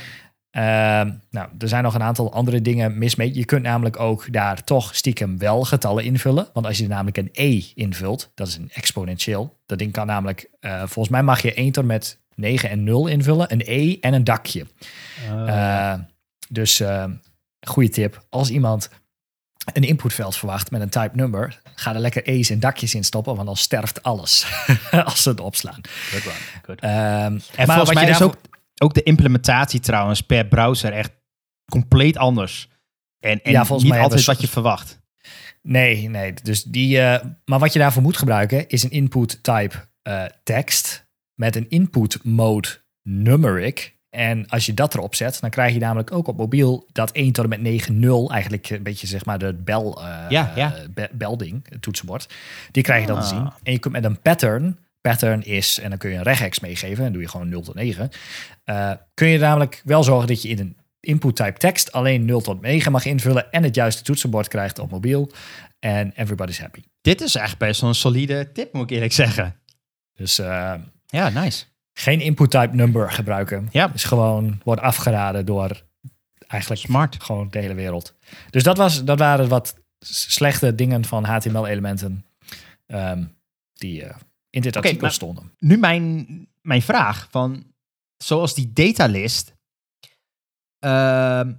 [0.51, 3.34] Ehm, nou, er zijn nog een aantal andere dingen mis mee.
[3.34, 6.47] Je kunt namelijk ook daar toch stiekem wel getallen invullen.
[6.54, 9.60] Want als je namelijk een E invult, dat is een exponentieel.
[9.65, 13.08] Dat ding kan namelijk, eh, volgens mij mag je 1 tot met 9 en 0
[13.08, 13.51] invullen.
[13.51, 14.65] Een E en een dakje.
[15.32, 15.99] Uh, Eh,
[16.49, 17.06] dus eh
[17.67, 18.25] goede tip.
[18.30, 18.89] Als iemand
[19.73, 23.36] een inputveld verwacht met een type number, ga er lekker E's en dakjes in stoppen,
[23.36, 24.45] want dan sterft alles
[25.06, 25.82] als ze het opslaan.
[26.10, 26.36] good one.
[26.65, 26.80] Good.
[26.80, 26.91] Ehm,
[27.56, 28.36] En maar volgens mij is ook,
[28.77, 31.12] ook de implementatie trouwens per browser echt
[31.71, 32.69] compleet anders.
[33.19, 34.99] En, en Ja, volgens niet mij altijd wat je verwacht.
[35.62, 36.34] Nee, nee.
[36.34, 39.89] Dus die, eh, maar wat je daarvoor moet gebruiken is een input type
[40.43, 41.10] tekst
[41.41, 42.67] met een input mode
[43.04, 43.95] numeric.
[44.10, 47.32] En als je dat erop zet, dan krijg je namelijk ook op mobiel dat 1
[47.32, 50.75] tot en met 9, 0, eigenlijk een beetje zeg maar de bel, eh, Ja, ja.
[50.75, 52.34] eh, be- belding, het toetsenbord.
[52.71, 53.30] Die krijg je dan te Ah.
[53.30, 53.51] zien.
[53.63, 57.06] En je kunt met een pattern, pattern is, en dan kun je een regex meegeven,
[57.06, 58.10] en doe je gewoon 0 tot 9.
[58.63, 62.41] eh, kun je namelijk wel zorgen dat je in een input type tekst alleen 0
[62.41, 65.32] tot 9 mag invullen en het juiste toetsenbord krijgt op mobiel.
[65.80, 66.82] En everybody's happy.
[67.01, 69.56] Dit is echt best wel een solide tip, moet ik eerlijk zeggen.
[70.13, 70.73] Dus eh,
[71.12, 71.65] Ja, nice.
[71.93, 73.67] geen input type number gebruiken.
[73.71, 73.93] Ja.
[73.93, 75.84] Is gewoon, wordt afgeraden door
[76.47, 77.24] eigenlijk Smart.
[77.24, 78.15] gewoon de hele wereld.
[78.50, 82.26] Dus dat, was, dat waren wat slechte dingen van HTML-elementen
[82.86, 83.26] ehm,
[83.74, 84.15] die eh,
[84.50, 85.52] in dit artikel stonden.
[85.58, 86.28] Nu mijn,
[86.62, 87.74] mijn vraag van,
[88.17, 89.54] zoals die datalist,
[90.80, 91.54] ehm,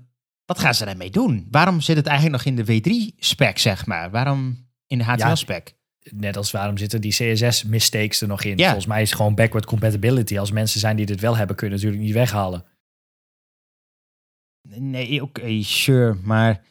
[0.45, 1.47] wat gaan ze daarmee doen?
[1.51, 4.11] Waarom zit het eigenlijk nog in de W3-spec, zeg maar?
[4.11, 5.75] Waarom in de HTML-spec?
[6.11, 8.57] Net als waarom zitten die CSS-mistakes er nog in?
[8.57, 8.65] Ja.
[8.65, 10.39] Volgens mij is het gewoon backward compatibility.
[10.39, 12.65] Als mensen zijn die dit wel hebben, kun je natuurlijk niet weghalen.
[14.69, 16.65] Nee, oké, sure, maar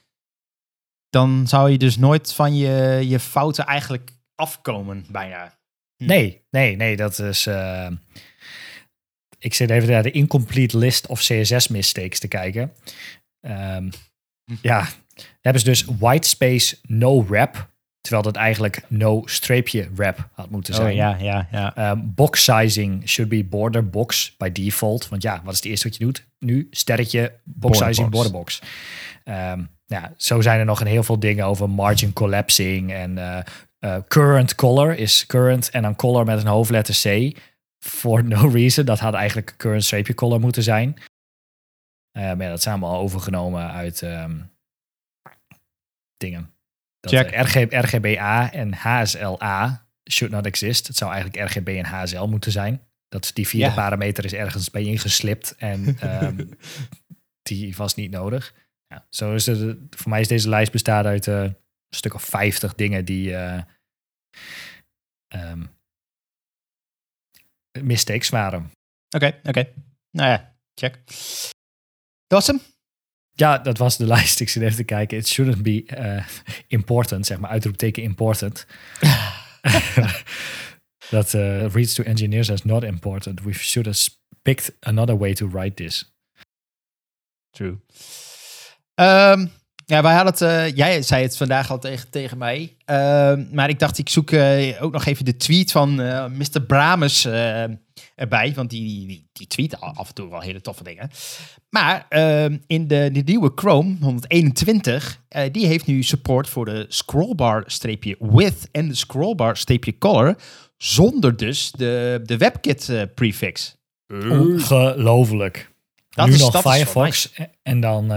[1.10, 5.60] dan zou je dus nooit van je, je fouten eigenlijk afkomen, bijna.
[5.96, 6.06] Hm.
[6.06, 7.46] Nee, nee, nee, dat is...
[7.46, 7.92] eh,
[9.38, 12.74] ik zit even naar de incomplete list of CSS-mistakes te kijken.
[13.40, 13.90] Ehm,
[14.62, 14.88] ja,
[15.42, 17.71] hebben ze dus whitespace no wrap,
[18.02, 20.88] terwijl dat eigenlijk no streepje wrap had moeten zijn.
[20.88, 21.76] Oh, ja, ja, ja.
[21.76, 25.10] Ehm, box sizing should be border box by default.
[25.10, 26.26] Want ja, wat is het eerste wat je doet?
[26.40, 28.24] Nu sterretje box Border sizing box.
[28.24, 28.62] border box.
[29.24, 33.40] Ehm, ja, zo zijn er nog een heel veel dingen over margin collapsing en eh,
[33.80, 37.38] eh, current color is current en dan color met een hoofdletter C.
[37.80, 38.86] For no reason.
[38.86, 40.98] Dat had eigenlijk current streepje color moeten zijn.
[42.12, 44.40] Maar ja, dat zijn allemaal overgenomen uit ehm,
[46.18, 46.51] dingen.
[47.02, 47.32] Dat, Check.
[47.32, 47.56] eh, RG,
[47.94, 50.88] RGBA en HSLA should not exist.
[50.88, 52.88] Het zou eigenlijk RGB en HSL moeten zijn.
[53.08, 53.74] Dat die vierde Ja.
[53.74, 56.46] parameter is ergens bij ingeslipt en ehm,
[57.42, 58.54] die was niet nodig.
[58.88, 59.78] Ja, zo is het.
[59.90, 61.56] Voor mij is deze lijst bestaat uit eh, een
[61.90, 63.36] stuk of 50 dingen die
[65.28, 65.64] ehm,
[67.82, 68.72] mistakes waren.
[69.16, 69.74] Oké, oké.
[70.12, 70.94] Nou ja, check.
[72.28, 72.60] Dat was hem?
[73.42, 74.40] Ja, dat was de lijst.
[74.40, 75.18] Ik zit even te kijken.
[75.18, 76.26] It shouldn't be eh,
[76.68, 78.66] important, zeg maar uitroepteken important.
[81.10, 83.42] dat eh, reads to engineers as not important.
[83.42, 84.10] We should have
[84.42, 86.16] picked another way to write this.
[87.50, 87.80] True.
[88.96, 89.48] Ehm,
[89.92, 92.76] ja, wij hadden het, eh, jij zei het vandaag al tegen, tegen mij.
[92.86, 96.62] Ehm, maar ik dacht, ik zoek eh, ook nog even de tweet van eh, Mr.
[96.68, 97.26] Brames
[98.16, 98.54] erbij.
[98.56, 101.10] Want die, die, die tweet af en toe wel hele toffe dingen.
[101.70, 106.86] Maar ehm, in de, de nieuwe Chrome 121, eh, die heeft nu support voor de
[106.88, 110.36] scrollbar-width en de scrollbar-color.
[110.78, 113.76] Zonder dus de, de WebKit eh, prefix.
[114.08, 115.72] Ongelooflijk.
[116.10, 117.32] Dat nu is- nog dat is wel Firefox
[117.64, 118.12] en dan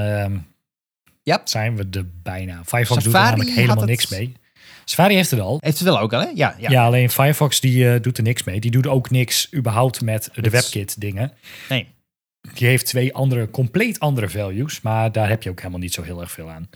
[1.24, 1.40] Ja.
[1.44, 2.64] zijn we er bijna.
[2.64, 4.36] Firefox doet er Safari namelijk helemaal niks mee.
[4.84, 5.58] Safari heeft het al.
[5.60, 6.28] Heeft het wel ook al, hè?
[6.34, 6.70] Ja, ja.
[6.70, 8.60] Ja, alleen Firefox die eh, doet er niks mee.
[8.60, 11.32] Die doet ook niks überhaupt met de WebKit dingen.
[11.68, 11.92] Nee.
[12.54, 16.02] Die heeft twee andere, compleet andere values, maar daar heb je ook helemaal niet zo
[16.02, 16.68] heel erg veel aan.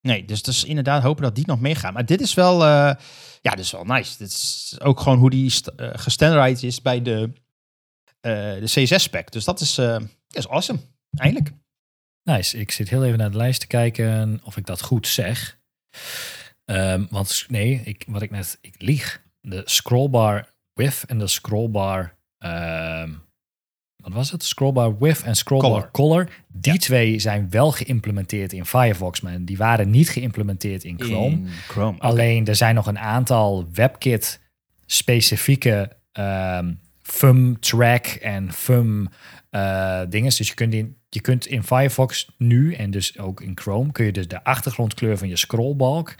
[0.00, 1.92] Nee, dus, dus inderdaad hopen dat die nog meegaan.
[1.92, 2.94] Maar dit is wel, eh,
[3.40, 4.18] ja, dit is wel nice.
[4.18, 7.32] Dit is ook gewoon hoe die gestandardized is bij de,
[8.20, 9.32] de CSS-spec.
[9.32, 9.80] Dus dat is,
[10.30, 10.78] is awesome.
[11.12, 11.52] Eindelijk.
[12.22, 12.58] Nice.
[12.58, 15.58] Ik zit heel even naar de lijst te kijken of ik dat goed zeg.
[16.64, 19.22] Ehm, want nee, ik, wat ik net, ik lieg.
[19.40, 23.10] De scrollbar width en de scrollbar, ehm,
[23.96, 24.44] wat was het?
[24.44, 25.90] Scrollbar width en scrollbar Color.
[25.90, 26.28] color.
[26.48, 26.78] Die Ja.
[26.78, 31.36] twee zijn wel geïmplementeerd in Firefox, maar die waren niet geïmplementeerd in Chrome.
[31.36, 31.98] In Chrome.
[31.98, 34.40] Alleen er zijn nog een aantal WebKit
[34.86, 39.08] specifieke ehm FUM track en FUM
[39.50, 40.28] eh dingen.
[40.36, 44.04] Dus je kunt, in, je kunt in Firefox nu en dus ook in Chrome kun
[44.04, 46.14] je dus de achtergrondkleur van je scrollbalk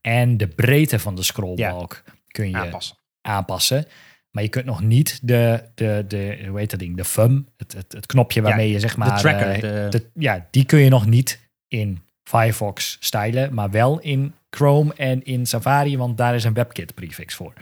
[0.00, 2.96] en de breedte van de scrollbalk kun je aanpassen.
[3.20, 3.86] aanpassen.
[4.30, 7.72] Maar je kunt nog niet de, de, de hoe heet dat ding, de FUM, het,
[7.72, 9.14] het, het knopje waarmee je zeg maar...
[9.14, 9.50] de tracker.
[9.54, 14.34] eh, de, de- ja, die kun je nog niet in Firefox stylen, maar wel in
[14.50, 17.52] Chrome en in Safari, want daar is een WebKit prefix voor.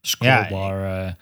[0.00, 0.84] Scrollbar.
[0.84, 1.14] eh, ik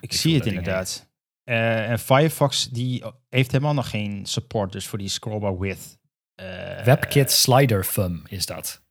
[0.00, 1.03] ik zie het inderdaad.
[1.44, 5.98] Eh, en Firefox die heeft helemaal nog geen support dus voor die scrollbar width.
[6.34, 8.82] Eh, WebKit slider FUM is dat.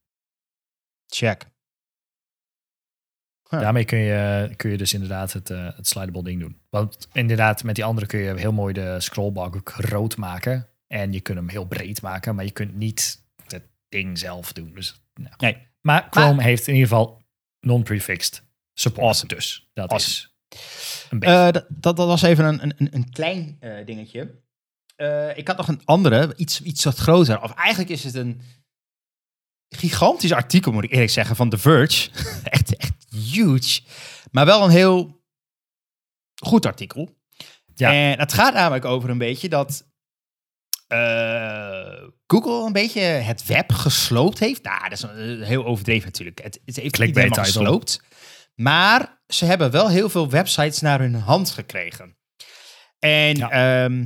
[1.08, 1.52] Check.
[3.50, 3.60] Huh.
[3.60, 6.62] Daarmee kun je, kun je dus inderdaad het, eh, het slidable ding doen.
[6.70, 10.68] Want inderdaad, met die andere kun je heel mooi de scrollbar ook groot maken.
[10.88, 14.74] En je kunt hem heel breed maken, maar je kunt niet het ding zelf doen.
[14.74, 15.36] Dus, nou.
[15.38, 15.68] Nee.
[15.82, 17.22] Maar Chrome heeft in ieder geval
[17.60, 19.06] non-prefixed support.
[19.06, 19.34] Awesome.
[19.36, 20.12] Dus dat Awesome.
[20.12, 20.33] is
[21.20, 24.42] Eh, dat, dat, was even een, een, een klein eh, dingetje.
[24.96, 27.42] Eh, ik had nog een andere, iets, iets wat groter.
[27.42, 28.42] Of eigenlijk is het een
[29.70, 32.10] gigantisch artikel, moet ik eerlijk zeggen, van The Verge.
[32.44, 33.82] echt, echt huge.
[34.32, 35.22] Maar wel een heel
[36.44, 37.10] goed artikel.
[37.76, 37.94] Ja.
[37.94, 39.86] En het gaat namelijk over een beetje dat
[42.28, 44.64] Google een beetje het web gesloopt heeft.
[44.64, 46.44] Nou, dat is een- heel overdreven natuurlijk.
[46.44, 48.02] Het, het heeft niet Clickbait helemaal gesloopt.
[48.56, 52.18] Maar ze hebben wel heel veel websites naar hun hand gekregen.
[53.00, 53.50] En Ja.
[53.50, 54.06] ehm,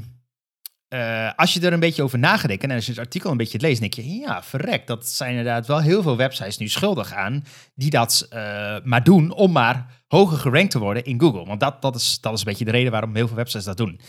[0.87, 3.59] eh, als je er een beetje over nagedacht en als je het artikel een beetje
[3.59, 7.43] leest, denk je, ja, verrek, dat zijn inderdaad wel heel veel websites nu schuldig aan
[7.75, 8.39] die dat uh,
[8.83, 11.45] maar doen om maar hoger gerankt te worden in Google.
[11.45, 13.77] Want dat, dat, is, dat is een beetje de reden waarom heel veel websites dat
[13.77, 13.99] doen.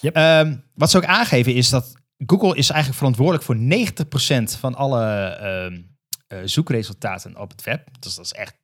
[0.00, 0.16] Yep.
[0.16, 1.92] Um, wat ze ook aangeven is dat
[2.26, 5.80] Google is eigenlijk verantwoordelijk voor 90% van alle
[6.28, 7.88] uh, zoekresultaten op het web.
[8.00, 8.54] Dus dat is echt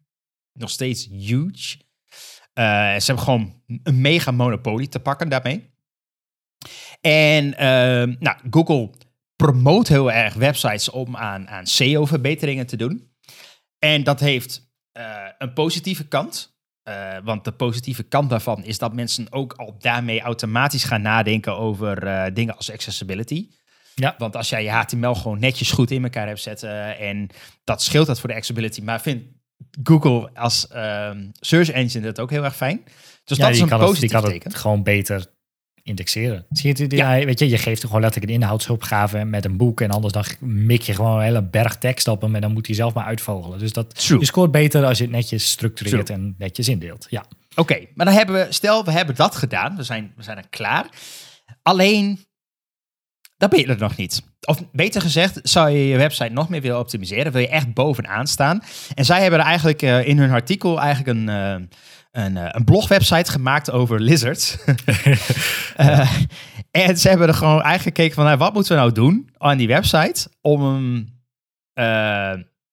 [0.53, 1.79] nog steeds huge.
[2.55, 5.71] ze hebben gewoon een mega monopolie te pakken daarmee.
[7.01, 8.91] En uh, nou, Google
[9.37, 13.13] promoot heel erg websites om aan, aan SEO-verbeteringen te doen.
[13.79, 16.57] En dat heeft uh, een positieve kant.
[16.85, 21.57] Uh, want de positieve kant daarvan is dat mensen ook al daarmee automatisch gaan nadenken
[21.57, 23.49] over dingen als accessibility.
[23.95, 24.15] Ja.
[24.19, 27.29] Want als jij je HTML gewoon netjes goed in elkaar hebt zetten en
[27.65, 28.81] dat scheelt dat voor de accessibility.
[28.81, 29.25] Maar vindt
[29.83, 32.81] Google als ehm, search engine dat ook heel erg fijn.
[33.25, 35.27] Dus ja, dat is een kan positief het, die kan het gewoon beter
[35.83, 36.47] indexeren.
[36.51, 36.97] Zie je?
[36.97, 37.14] Ja.
[37.14, 37.25] Ja.
[37.25, 40.25] Weet je, je geeft er gewoon letterlijk een inhoudsopgave met een boek en anders dan
[40.40, 43.05] mik je gewoon een hele berg tekst op hem en dan moet hij zelf maar
[43.05, 43.59] uitvogelen.
[43.59, 44.18] Dus dat True.
[44.18, 46.18] je scoort beter als je het netjes structureert True.
[46.18, 47.07] en netjes indeelt.
[47.11, 47.25] Ja.
[47.55, 50.49] Oké, maar dan hebben we, stel we hebben dat gedaan, we zijn, we zijn er
[50.51, 50.87] klaar.
[51.62, 52.27] Alleen,
[53.38, 54.22] dan ben je er nog niet.
[54.40, 58.27] Of beter gezegd, zou je je website nog meer willen optimiseren, wil je echt bovenaan
[58.27, 58.62] staan.
[58.94, 61.66] En zij hebben er eigenlijk uh, in hun artikel eigenlijk een, uh,
[62.24, 64.57] een, uh, een blogwebsite gemaakt over lizards.
[66.70, 69.59] en ze hebben er gewoon eigenlijk gekeken van, nou, wat moeten we nou doen aan
[69.59, 71.16] die website om hem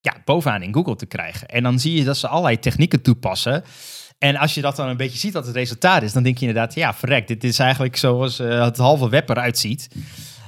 [0.01, 1.47] ja, bovenaan in Google te krijgen.
[1.47, 3.63] En dan zie je dat ze allerlei technieken toepassen.
[4.17, 6.45] En als je dat dan een beetje ziet dat het resultaat is, dan denk je
[6.45, 9.88] inderdaad, ja, verrek, dit is eigenlijk zoals het halve web eruit ziet.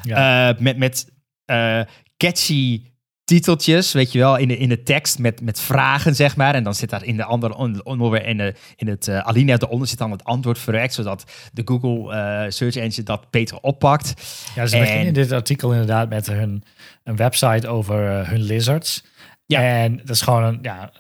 [0.04, 0.50] Ja.
[0.50, 1.08] Uh, met met
[1.52, 1.82] uh,
[2.18, 2.82] catchy
[3.24, 6.56] titeltjes, weet je wel, in de, in de tekst met, met vragen, zeg maar.
[6.56, 9.88] En dan zit daar in de andere onderwerp, in, de, in het uh, alinea eronder
[9.88, 14.14] zit dan het antwoord verwerkt, zodat de Google uh, Search Engine dat beter oppakt.
[14.56, 14.82] Ja, ze en...
[14.82, 16.64] beginnen dit artikel inderdaad met hun,
[17.04, 19.06] een website over uh, hun lizards.
[19.46, 19.62] Ja.
[19.62, 20.92] En dat is gewoon een, ja,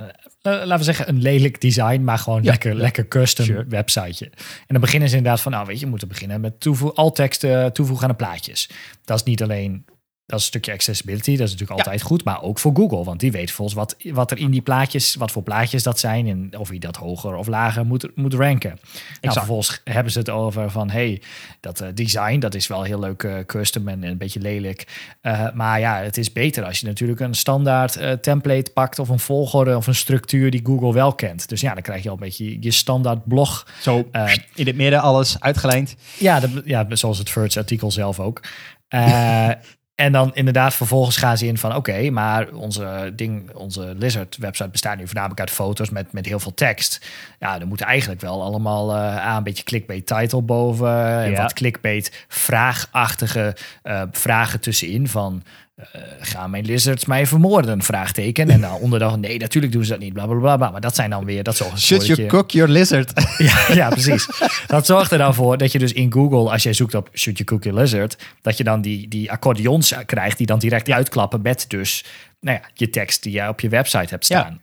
[0.48, 2.78] uh, laten we zeggen, een lelijk design, maar gewoon ja, lekker, ja.
[2.78, 3.66] lekker custom sure.
[3.68, 4.32] websiteje.
[4.36, 7.74] En dan beginnen ze inderdaad van, nou weet je, we moeten beginnen met toevoeg, alt-teksten
[7.74, 8.70] toevoegen aan de plaatjes.
[9.06, 9.86] Dat is niet alleen,
[10.28, 13.20] dat is een stukje accessibility, dat is natuurlijk altijd goed, maar ook voor Google, want
[13.20, 16.58] die weet volgens wat, wat er in die plaatjes, wat voor plaatjes dat zijn en
[16.58, 18.80] of je dat hoger of lager moet, moet ranken.
[19.22, 21.22] Nou, vervolgens hebben ze het over van, hey,
[21.60, 24.88] dat uh, design, dat is wel heel leuk uh, custom en een beetje lelijk.
[25.22, 29.10] Uh, maar ja, het is beter als je natuurlijk een standaard uh, template pakt of
[29.10, 31.50] een volgorde of een structuur die Google wel kent.
[31.50, 33.68] Dus ja, dan krijg je al een beetje je standaard blog.
[33.82, 34.10] Zo
[34.56, 35.96] in het midden alles uitgelijnd.
[36.18, 38.42] Ja, de, ja zoals het Verge artikel zelf ook.
[39.98, 44.38] En dan inderdaad vervolgens gaan ze in van oké, okay, maar onze ding, onze Lizard
[44.38, 47.08] website bestaat nu voornamelijk uit foto's met, met heel veel tekst.
[47.40, 51.42] Ja, dan moet eigenlijk wel allemaal uh, aan een beetje clickbait title boven en Ja.
[51.42, 55.44] wat clickbait vraagachtige uh, vragen tussenin van
[55.80, 57.82] uh, gaan mijn lizards mij vermoorden?
[57.82, 58.50] Vraagteken.
[58.50, 60.13] En dan onder dan nee, natuurlijk doen ze dat niet.
[60.13, 60.58] Bla bla bla.
[60.58, 60.70] bla.
[60.72, 63.12] Maar dat zijn dan weer dat zorgt Should you je- cook your lizard?
[63.38, 64.30] ja, ja, precies.
[64.68, 67.38] Dat zorgt er dan voor dat je dus in Google, als jij zoekt op Should
[67.38, 71.42] You Cook Your Lizard, dat je dan die, die accordeons krijgt die dan direct uitklappen
[71.42, 72.06] met dus
[72.40, 74.40] nou ja, je tekst die jij op je website hebt Ja.
[74.40, 74.62] staan.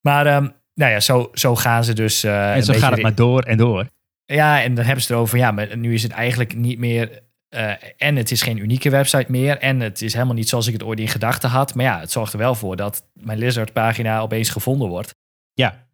[0.00, 2.24] Maar ehm, nou ja, zo, zo gaan ze dus.
[2.24, 3.86] eh, en zo gaat het maar door en door.
[4.24, 7.22] ja, en dan hebben ze het erover, ja, maar nu is het eigenlijk niet meer.
[7.54, 9.58] Eh, en het is geen unieke website meer.
[9.58, 11.74] En het is helemaal niet zoals ik het ooit in gedachten had.
[11.74, 15.14] Maar ja, het zorgt er wel voor dat mijn Lizard-pagina opeens gevonden wordt.
[15.52, 15.86] Ja.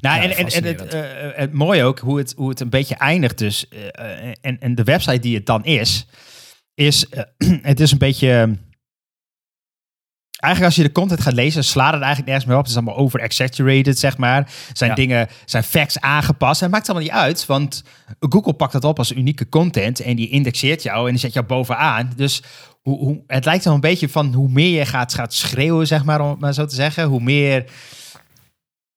[0.00, 0.92] Nou, Ja, en, en, en het, fascinerend.
[1.32, 3.68] eh, het mooie ook, hoe het, hoe het een beetje eindigt dus.
[3.68, 6.06] eh, en, en de website die het dan is,
[6.74, 7.06] is
[7.62, 8.56] het is een beetje...
[10.44, 12.62] Eigenlijk als je de content gaat lezen, slaat het eigenlijk nergens meer op.
[12.62, 14.52] Het is allemaal over-exaggerated, zeg maar.
[14.72, 14.96] Zijn Ja.
[14.96, 16.60] dingen, zijn facts aangepast.
[16.60, 17.82] En het maakt allemaal niet uit, want
[18.20, 21.46] Google pakt dat op als unieke content en die indexeert jou en die zet jou
[21.46, 22.12] bovenaan.
[22.16, 22.42] Dus
[22.82, 26.04] hoe, hoe, het lijkt wel een beetje van hoe meer je gaat, gaat schreeuwen, zeg
[26.04, 27.04] maar, om het maar zo te zeggen.
[27.04, 27.64] Hoe meer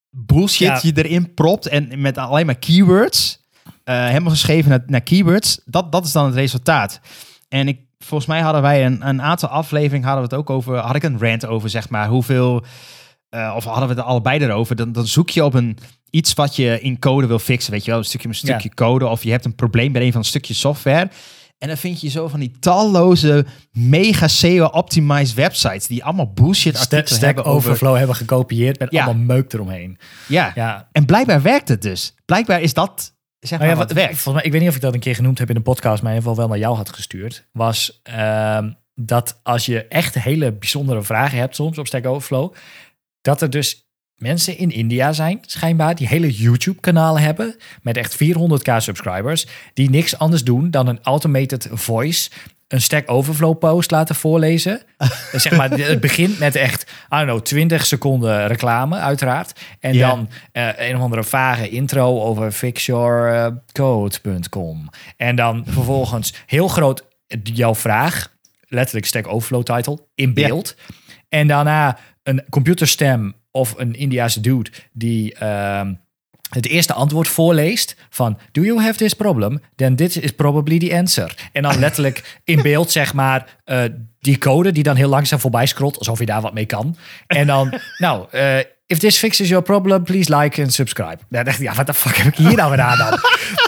[0.10, 0.80] bullshit Ja.
[0.82, 3.46] je erin propt en met alleen maar keywords.
[3.84, 5.62] eh, helemaal geschreven naar, naar keywords.
[5.66, 7.00] Dat, dat is dan het resultaat.
[7.50, 10.78] En ik, volgens mij hadden wij een, een aantal afleveringen hadden we het ook over.
[10.78, 12.63] Had ik een rant over, zeg maar, hoeveel.
[13.30, 14.76] eh, of hadden we het allebei erover?
[14.76, 15.78] Dan, dan zoek je op een
[16.10, 17.71] iets wat je in code wil fixen.
[17.71, 19.08] Weet je wel, een stukje, een stukje code.
[19.08, 21.10] Of je hebt een probleem bij een van een stukje software.
[21.58, 27.08] En dan vind je zo van die talloze mega SEO-optimized websites die allemaal bullshit artikelen
[27.08, 27.56] Stack hebben over.
[27.69, 29.04] Overflow hebben gekopieerd met Ja.
[29.06, 29.98] allemaal meuk eromheen.
[30.28, 30.52] Ja.
[30.56, 32.15] Ja, En blijkbaar werkt het dus.
[32.26, 34.13] Blijkbaar is dat zeg maar Nou ja, wat werkt.
[34.13, 36.02] volgens mij, ik weet niet of ik dat een keer genoemd heb in de podcast,
[36.02, 37.48] maar in ieder geval wel naar jou had gestuurd.
[37.52, 42.54] Was ehm, dat als je echt hele bijzondere vragen hebt soms op Stack Overflow,
[43.21, 48.75] dat er dus mensen in India zijn, schijnbaar, die hele YouTube-kanaal hebben met echt 400k
[48.77, 52.29] subscribers, die niks anders doen dan een automated voice
[52.68, 54.82] een Stack Overflow post laten voorlezen.
[55.32, 59.60] zeg maar, het begint met echt, I don't know, 20 seconden reclame, uiteraard.
[59.80, 64.90] En dan eh, een of andere vage intro over fixyourcode.com.
[65.18, 67.06] En dan vervolgens heel groot
[67.44, 68.36] jouw vraag,
[68.68, 70.76] letterlijk Stack Overflow title, in beeld.
[71.30, 75.94] En daarna een computerstem of een Indiase dude die ehm,
[76.50, 79.62] het eerste antwoord voorleest van do you have this problem?
[79.75, 81.50] Then this is probably the answer.
[81.52, 83.83] En dan letterlijk in beeld zeg maar eh,
[84.19, 86.98] die code die dan heel langzaam voorbij scrolt alsof je daar wat mee kan.
[87.27, 91.17] En dan nou eh, if this fixes your problem, please like and subscribe.
[91.29, 93.19] Dan dacht ik, ja, wat de fuck heb ik hier nou gedaan dan?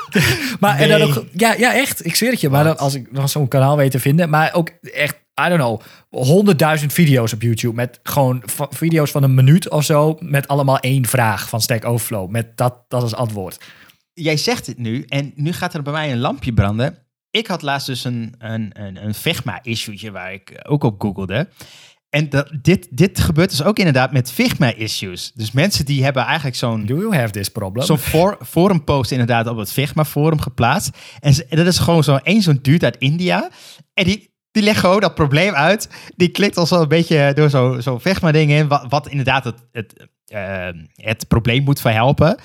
[0.60, 1.08] maar en dan Nee.
[1.08, 2.06] ook, ja, ja, echt.
[2.06, 2.50] Ik zweer het je.
[2.50, 5.16] Maar dan, als ik nog zo'n kanaal weet te vinden, maar ook echt,
[5.46, 10.18] I don't know, honderdduizend video's op YouTube met gewoon video's van een minuut of zo,
[10.20, 13.60] met allemaal één vraag van Stack Overflow, met dat, dat als antwoord.
[14.14, 16.98] Jij zegt het nu en nu gaat er bij mij een lampje branden.
[17.32, 21.48] Ik had laatst dus een, een, een, een Figma-issue waar ik ook op googelde.
[22.10, 25.32] En dat, dit, dit gebeurt dus ook inderdaad met Figma-issues.
[25.36, 27.86] Dus mensen die hebben eigenlijk zo'n Do you have this problem?
[27.86, 30.98] zo'n for, forum post inderdaad op het Figma forum geplaatst.
[31.20, 33.50] En, ze- en dat is gewoon zo één zo'n dude uit India.
[33.94, 35.90] En die, die legt gewoon dat probleem uit.
[36.16, 38.68] Die klikt al zo een beetje door zo'n zo Figma ding in.
[38.68, 42.38] Wat, wat inderdaad het, het, eh, het probleem moet verhelpen.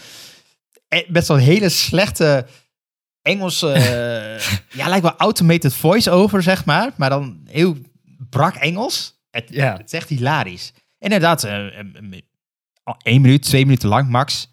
[0.88, 2.46] En met zo'n hele slechte
[3.22, 3.72] Engelse...
[3.72, 6.92] eh, ja, lijkt wel automated voice-over, zeg maar.
[6.96, 7.76] Maar dan heel
[8.30, 9.22] brak Engels.
[9.30, 9.72] Het, Ja.
[9.76, 10.72] het is echt hilarisch.
[10.98, 11.66] Inderdaad, eh,
[13.02, 14.52] één minuut, twee minuten lang max.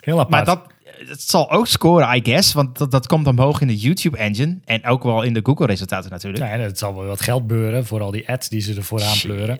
[0.00, 0.30] Heel apart.
[0.30, 0.71] Maar dat,
[1.08, 2.52] het zal ook scoren, I guess.
[2.52, 4.58] Want dat, dat komt omhoog in de YouTube-engine.
[4.64, 6.44] En ook wel in de Google-resultaten natuurlijk.
[6.44, 9.02] Ja, en het zal wel wat geld beuren voor al die ads die ze ervoor
[9.02, 9.58] aan pleuren.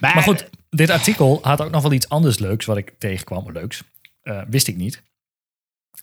[0.00, 3.52] Maar, Maar goed, dit artikel had ook nog wel iets anders leuks wat ik tegenkwam.
[3.52, 3.82] Leuks.
[4.22, 5.02] Eh, wist ik niet.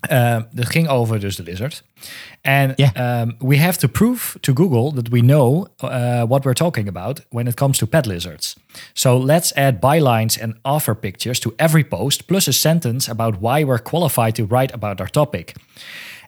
[0.09, 1.83] Uh, het ging over dus de lizard.
[2.41, 6.87] En um, we have to prove to Google that we know uh, what we're talking
[6.87, 8.55] about when it comes to pet lizards.
[8.93, 13.65] So let's add bylines and offer pictures to every post, plus a sentence about why
[13.65, 15.53] we're qualified to write about our topic.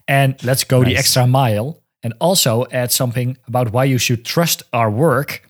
[0.05, 1.84] And let's go the extra mile.
[1.99, 5.41] And also add something about why you should trust our work.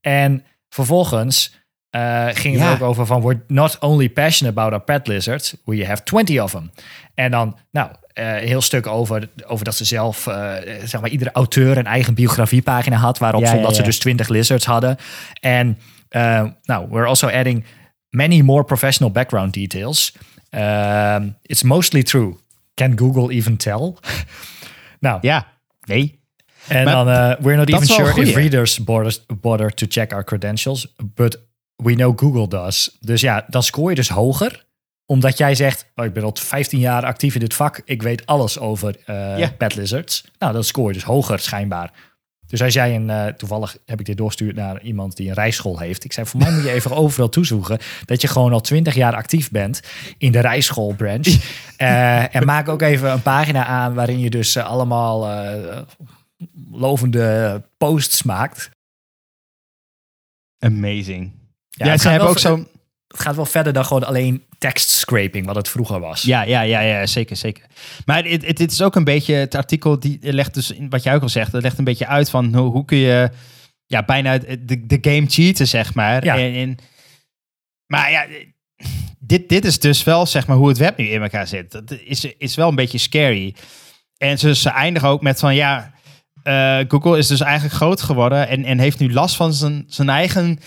[0.00, 1.56] En vervolgens
[1.90, 2.72] uh, ging het Ja.
[2.72, 6.50] ook over van we're not only passionate about our pet lizards, we have 20 of
[6.50, 6.70] them.
[7.14, 11.10] En dan, nou, uh, een heel stuk over, over dat ze zelf, uh, zeg maar,
[11.10, 14.64] iedere auteur een eigen biografiepagina had, waarop Ja, stond ja, dat ze dus 20 lizards
[14.66, 14.96] hadden.
[15.40, 15.78] En
[16.62, 17.64] nou, we're also adding
[18.10, 20.14] many more professional background details.
[20.50, 22.36] Um, it's mostly true.
[22.74, 23.94] Can Google even tell?
[25.00, 25.46] nou, Ja,
[25.84, 26.20] nee.
[26.68, 30.94] en dan, uh, we're not even sure if readers bother, bother to check our credentials,
[31.14, 31.38] but
[31.82, 32.96] we know Google does.
[33.00, 34.66] Dus ja, dan scoor je dus hoger,
[35.06, 38.26] omdat jij zegt, oh, ik ben al 15 jaar actief in dit vak, ik weet
[38.26, 40.24] alles over uh, pet lizards.
[40.38, 41.92] Nou, dan scoor je dus hoger schijnbaar.
[42.46, 45.78] Dus als jij een, uh, toevallig heb ik dit doorgestuurd naar iemand die een rijschool
[45.78, 46.04] heeft.
[46.04, 49.14] Ik zei, voor mij moet je even overal toezoeken dat je gewoon al 20 jaar
[49.14, 49.80] actief bent
[50.18, 51.26] in de rijschoolbranch.
[51.78, 55.26] Uh, en maak ook even een pagina aan waarin je dus allemaal
[56.70, 58.70] lovende posts maakt.
[60.58, 61.38] Amazing.
[61.86, 62.68] Ja, het ze gaat hebben wel ook zo'n...
[63.08, 66.22] Het gaat wel verder dan gewoon alleen tekst scraping, wat het vroeger was.
[66.22, 67.64] Ja, ja, ja, ja, zeker, zeker.
[68.04, 71.02] Maar het, het, het is ook een beetje, het artikel die legt dus, in wat
[71.02, 73.30] jij ook al zegt, dat legt een beetje uit van hoe, hoe kun je,
[73.86, 76.24] ja, bijna de, de game cheaten, zeg maar.
[76.24, 76.38] Ja.
[76.38, 76.76] En, en-
[77.86, 78.26] maar ja,
[79.18, 81.70] dit, dit is dus wel, zeg maar, hoe het web nu in elkaar zit.
[81.72, 83.54] Dat is, is wel een beetje scary.
[84.16, 85.92] En ze, ze eindigen ook met van, ja,
[86.42, 90.08] eh, Google is dus eigenlijk groot geworden en, en heeft nu last van zijn, zijn
[90.08, 90.58] eigen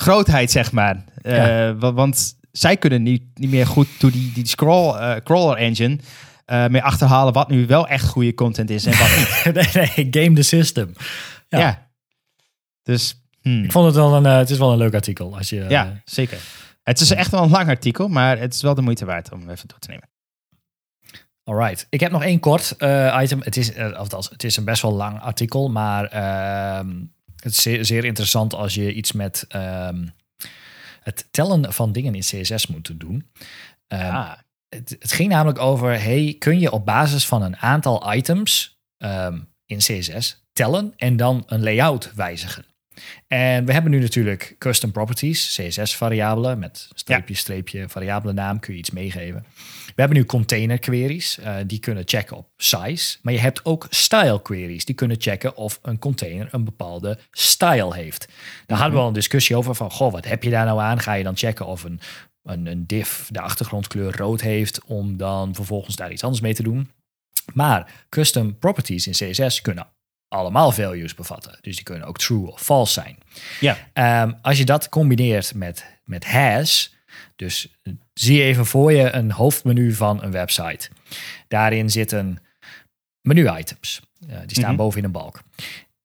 [0.00, 1.04] grootheid, zeg maar.
[1.22, 1.74] Eh, Ja.
[1.74, 5.98] want zij kunnen niet, niet meer goed door die, die scroll, eh, crawler engine
[6.44, 9.54] eh meer achterhalen wat nu wel echt goede content is en wat niet.
[9.74, 10.92] nee, nee, game the system.
[11.48, 11.58] ja.
[11.58, 11.88] Ja.
[12.82, 13.64] Dus, hmm.
[13.64, 15.36] Ik vond het wel een, het is wel een leuk artikel.
[15.36, 16.38] Als je, ja, zeker.
[16.82, 19.50] Het is echt wel een lang artikel, maar het is wel de moeite waard om
[19.50, 20.08] even door te nemen.
[21.44, 21.86] Alright.
[21.90, 22.74] Ik heb nog één kort
[23.20, 23.40] item.
[23.42, 26.88] Het is, althans, het is een best wel lang artikel, maar ehm,
[27.36, 30.06] het is zeer, zeer interessant als je iets met ehm,
[31.00, 33.30] het tellen van dingen in CSS moet doen.
[33.86, 34.32] Ehm, ah,
[34.68, 39.38] het, het ging namelijk over, hey, kun je op basis van een aantal items ehm,
[39.66, 42.64] in CSS tellen en dan een layout wijzigen?
[43.26, 48.78] En we hebben nu natuurlijk custom properties, CSS-variabelen met streepje, streepje, variabele naam, kun je
[48.78, 49.46] iets meegeven.
[49.96, 53.18] We hebben nu container queries, uh, die kunnen checken op size.
[53.22, 57.94] Maar je hebt ook style queries, die kunnen checken of een container een bepaalde style
[57.94, 58.28] heeft.
[58.66, 61.00] Daar hadden we al een discussie over van, goh, wat heb je daar nou aan?
[61.00, 62.00] Ga je dan checken of een,
[62.42, 66.62] een, een div de achtergrondkleur rood heeft, om dan vervolgens daar iets anders mee te
[66.62, 66.90] doen?
[67.54, 69.86] Maar custom properties in CSS kunnen
[70.28, 71.58] allemaal values bevatten.
[71.60, 73.18] Dus die kunnen ook true of false zijn.
[73.60, 74.22] Ja.
[74.22, 76.95] Um, als je dat combineert met, met has,
[77.36, 77.76] dus
[78.14, 80.88] zie even voor je een hoofdmenu van een website.
[81.48, 82.38] Daarin zitten
[83.20, 84.00] menu-items.
[84.30, 84.76] Uh, die staan Mhm.
[84.76, 85.40] boven in een balk.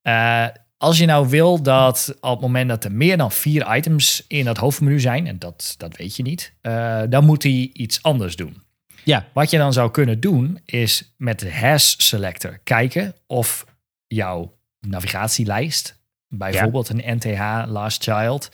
[0.03, 4.23] Uh, als je nou wil dat op het moment dat er meer dan vier items
[4.27, 8.03] in dat hoofdmenu zijn, en dat, dat weet je niet, uh, dan moet hij iets
[8.03, 8.61] anders doen.
[9.03, 9.27] Ja.
[9.33, 13.65] Wat je dan zou kunnen doen, is met de hash selector kijken of
[14.07, 16.93] jouw navigatielijst, bijvoorbeeld ja.
[16.95, 18.49] een NTH last child,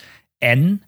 [0.46, 0.84] n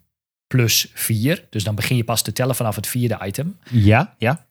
[0.49, 3.57] plus 4, dus dan begin je pas te tellen vanaf het vierde item.
[3.69, 4.45] Ja, ja.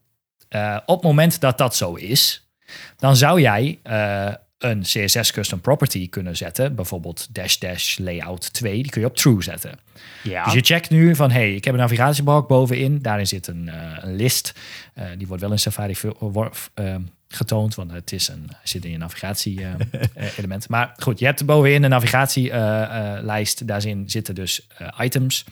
[0.51, 2.49] Uh, op het moment dat dat zo is,
[2.96, 8.82] dan zou jij uh, een CSS custom property kunnen zetten, bijvoorbeeld dash dash layout 2,
[8.82, 9.78] die kun je op true zetten.
[10.22, 10.44] Ja.
[10.44, 13.96] Dus je checkt nu van, hey, ik heb een navigatiebalk bovenin, daarin zit een, uh,
[14.01, 14.53] een list,
[15.16, 15.94] die wordt wel in Safari
[17.28, 20.68] getoond, want het is een, zit in je navigatie-element.
[20.74, 24.66] maar goed, je hebt bovenin een navigatielijst, daarin zitten dus
[25.01, 25.44] items.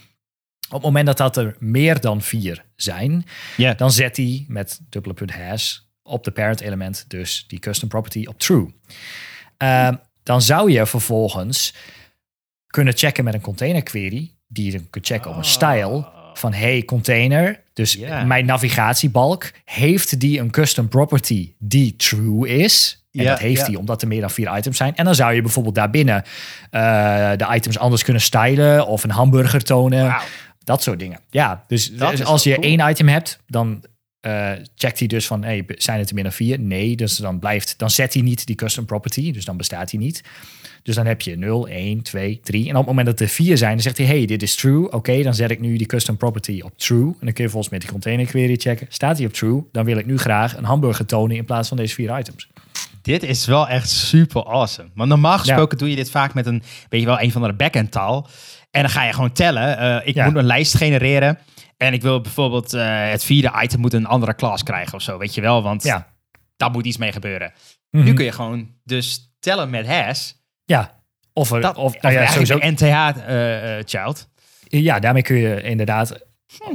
[0.67, 3.79] Op het moment dat dat er meer dan vier zijn, yeah.
[3.79, 8.25] dan zet hij met dubbele punt hash op de parent element, dus die custom property,
[8.27, 8.75] op true.
[9.63, 9.89] Uh,
[10.23, 11.75] dan zou je vervolgens
[12.67, 16.83] kunnen checken met een container query, die je kunt checken op een style van hey
[16.83, 18.27] container, dus Yeah.
[18.27, 23.05] mijn navigatiebalk, heeft die een custom property die true is?
[23.13, 24.97] En dat heeft hij omdat er meer dan vier items zijn.
[24.97, 26.25] En dan zou je bijvoorbeeld daarbinnen
[26.71, 30.17] uh, de items anders kunnen stylen of een hamburger tonen.
[30.67, 31.21] Dat soort dingen.
[31.31, 32.67] Ja, dus, dus als je cool.
[32.67, 33.85] één item hebt, dan
[34.27, 36.61] uh, checkt hij dus van, hey, zijn het er meer dan vier?
[36.61, 40.01] Nee, dus dan blijft, dan zet hij niet die custom property, dus dan bestaat hij
[40.01, 40.23] niet.
[40.83, 42.63] Dus dan heb je 0, 1, 2, 3.
[42.65, 44.91] En op het moment dat er vier zijn, dan zegt hij, hey, dit is true.
[44.91, 47.07] Oké, dan zet ik nu die custom property op true.
[47.07, 48.87] En dan kun je volgens met die container query checken.
[48.89, 51.77] Staat hij op true, dan wil ik nu graag een hamburger tonen in plaats van
[51.77, 52.49] deze vier items.
[53.03, 54.89] Dit is wel echt super awesome.
[54.95, 57.53] Want normaal gesproken doe je dit vaak met een, weet je wel, een van de
[57.53, 58.29] backend taal.
[58.77, 59.79] En dan ga je gewoon tellen.
[59.83, 60.25] Uh, ik Ja.
[60.27, 61.39] moet een lijst genereren.
[61.77, 65.19] En ik wil bijvoorbeeld uh, het vierde item moet een andere klas krijgen of zo,
[65.19, 65.63] weet je wel.
[65.63, 66.07] Want Ja.
[66.57, 67.53] daar moet iets mee gebeuren.
[67.91, 68.05] Mhm.
[68.05, 70.31] Nu kun je gewoon dus tellen met hash.
[70.65, 71.01] Ja,
[71.33, 74.29] of, er, Dat, of, nou ja, sowieso, een NTH-child.
[74.69, 76.19] ja, daarmee kun je inderdaad,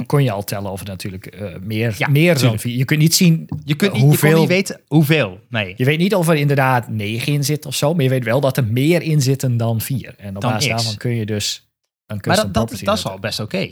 [0.06, 2.60] kon je al tellen of het natuurlijk eh, meer, Ja, meer dan tuurlijk.
[2.60, 2.76] vier.
[2.76, 5.40] Je kunt niet zien je kunt eh, niet, hoeveel, je niet weten hoeveel.
[5.48, 5.74] Nee.
[5.76, 8.40] Je weet niet of er inderdaad negen in zit of zo, maar je weet wel
[8.40, 10.14] dat er meer in zitten dan vier.
[10.18, 11.70] En op Dan basis daarvan kun je dus
[12.12, 13.70] een Maar dat, dat, dat is al best oké.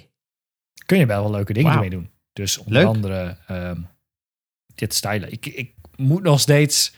[0.86, 2.11] Kun je wel wel leuke dingen ermee doen.
[2.32, 2.86] Dus onder Leuk.
[2.86, 3.80] andere ehm,
[4.74, 5.32] dit stylen.
[5.32, 6.95] Ik, ik moet nog steeds,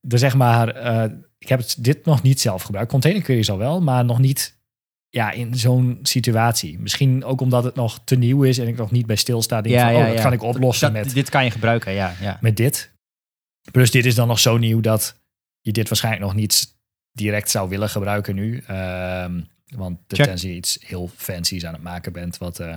[0.00, 2.90] de zeg maar, eh, ik heb het, dit nog niet zelf gebruikt.
[2.90, 4.60] Container queries al wel, maar nog niet
[5.08, 6.78] ja, in zo'n situatie.
[6.78, 9.60] Misschien ook omdat het nog te nieuw is en ik nog niet bij stilsta.
[9.60, 10.22] Denk Ja, van, ja, oh, dat ja.
[10.22, 12.14] kan ik oplossen Dat- met, Dit kan je gebruiken, ja.
[12.20, 12.38] ja.
[12.40, 12.92] met dit.
[13.70, 15.20] Plus dit is dan nog zo nieuw dat
[15.60, 16.76] je dit waarschijnlijk nog niet
[17.12, 18.58] direct zou willen gebruiken nu.
[18.66, 19.40] Ehm,
[19.76, 20.26] want Check.
[20.26, 22.76] tenzij je iets heel fancy's aan het maken bent wat eh,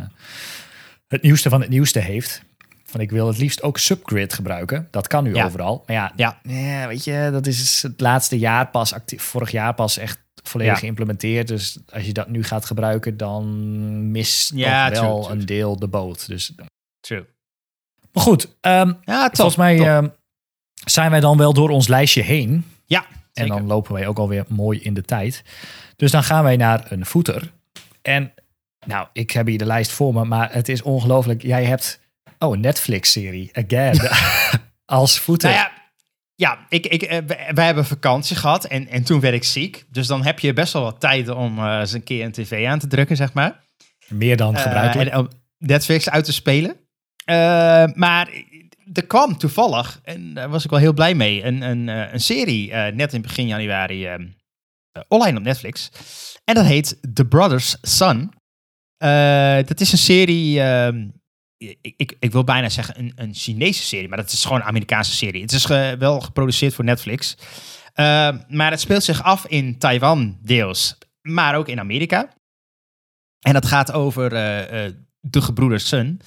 [1.07, 2.41] het nieuwste van het nieuwste heeft.
[2.83, 4.87] Van ik wil het liefst ook Subgrid gebruiken.
[4.91, 5.45] Dat kan nu Ja.
[5.45, 5.83] overal.
[5.85, 6.87] Maar ja, Ja.
[6.87, 9.21] weet je, dat is het laatste jaar pas actief.
[9.23, 10.79] Vorig jaar pas echt volledig Ja.
[10.79, 11.47] geïmplementeerd.
[11.47, 15.79] Dus als je dat nu gaat gebruiken, dan mist Ja, wel true, true, een deel
[15.79, 16.27] de boot.
[16.27, 16.53] Dus,
[16.99, 17.25] True.
[18.11, 19.35] maar goed, ehm, Ja, top.
[19.35, 20.07] Volgens mij ehm,
[20.85, 22.65] zijn wij dan wel door ons lijstje heen.
[22.85, 23.05] ja,
[23.35, 25.43] En dan lopen wij ook alweer mooi in de tijd.
[25.95, 27.51] Dus dan gaan wij naar een footer.
[28.01, 28.33] En
[28.85, 31.41] nou, ik heb hier de lijst voor me, maar het is ongelooflijk.
[31.41, 31.99] Jij hebt,
[32.39, 33.99] oh, een Netflix-serie, again,
[34.85, 35.49] als footer.
[35.49, 35.71] Nou ja,
[36.35, 37.17] ja ik, ik, eh,
[37.53, 39.85] wij hebben vakantie gehad en, en toen werd ik ziek.
[39.89, 42.67] Dus dan heb je best wel wat tijd om eh, eens een keer een tv
[42.67, 43.63] aan te drukken, zeg maar.
[44.07, 45.09] Meer dan Eh, gebruikelijk.
[45.09, 46.75] en om Netflix uit te spelen.
[47.93, 48.29] Maar
[48.93, 52.21] er kwam toevallig, en daar was ik wel heel blij mee, een, een, eh, een
[52.21, 54.13] serie eh, net in begin januari eh,
[54.95, 55.91] eh, online op Netflix.
[56.43, 57.79] En dat heet The Brothers.
[58.97, 61.07] Eh, dat is een serie, ehm,
[61.57, 64.67] ik, ik, ik wil bijna zeggen een, een Chinese serie, maar dat is gewoon een
[64.67, 65.41] Amerikaanse serie.
[65.41, 65.65] Het is
[65.97, 67.37] wel geproduceerd voor Netflix.
[67.93, 72.33] Eh, maar het speelt zich af in Taiwan deels, maar ook in Amerika.
[73.39, 74.29] En dat gaat over
[75.19, 76.21] de gebroeders Sun.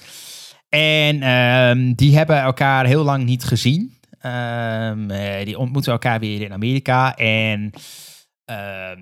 [0.69, 3.97] En ehm, die hebben elkaar heel lang niet gezien.
[4.19, 7.15] Ehm, eh, die ontmoeten elkaar weer in Amerika.
[7.15, 7.71] En
[8.45, 8.99] ehm,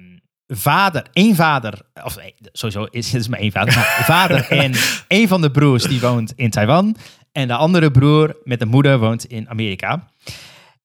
[0.48, 4.74] vader, één vader, of nee, sowieso is het maar één vader, maar vader en
[5.08, 6.96] één van de broers die woont in Taiwan.
[7.32, 10.08] En de andere broer met de moeder woont in Amerika.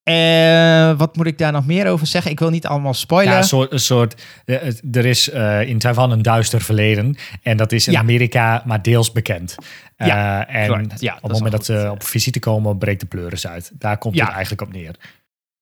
[0.03, 2.30] Eh, wat moet ik daar nog meer over zeggen?
[2.30, 3.32] Ik wil niet allemaal spoilen.
[3.32, 7.16] Ja, een soort, een soort eh, er is eh, in Taiwan een duister verleden.
[7.42, 7.98] En dat is in Ja.
[7.98, 9.55] Amerika maar deels bekend.
[9.96, 10.90] Ja, en.
[10.98, 13.70] Ja, op het moment dat ze op visite komen, breekt de pleuris uit.
[13.74, 14.94] Daar komt het eigenlijk op neer.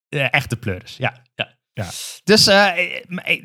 [0.09, 1.21] Eh, echte pleuris, ja.
[1.73, 1.87] ja.
[2.23, 2.49] Dus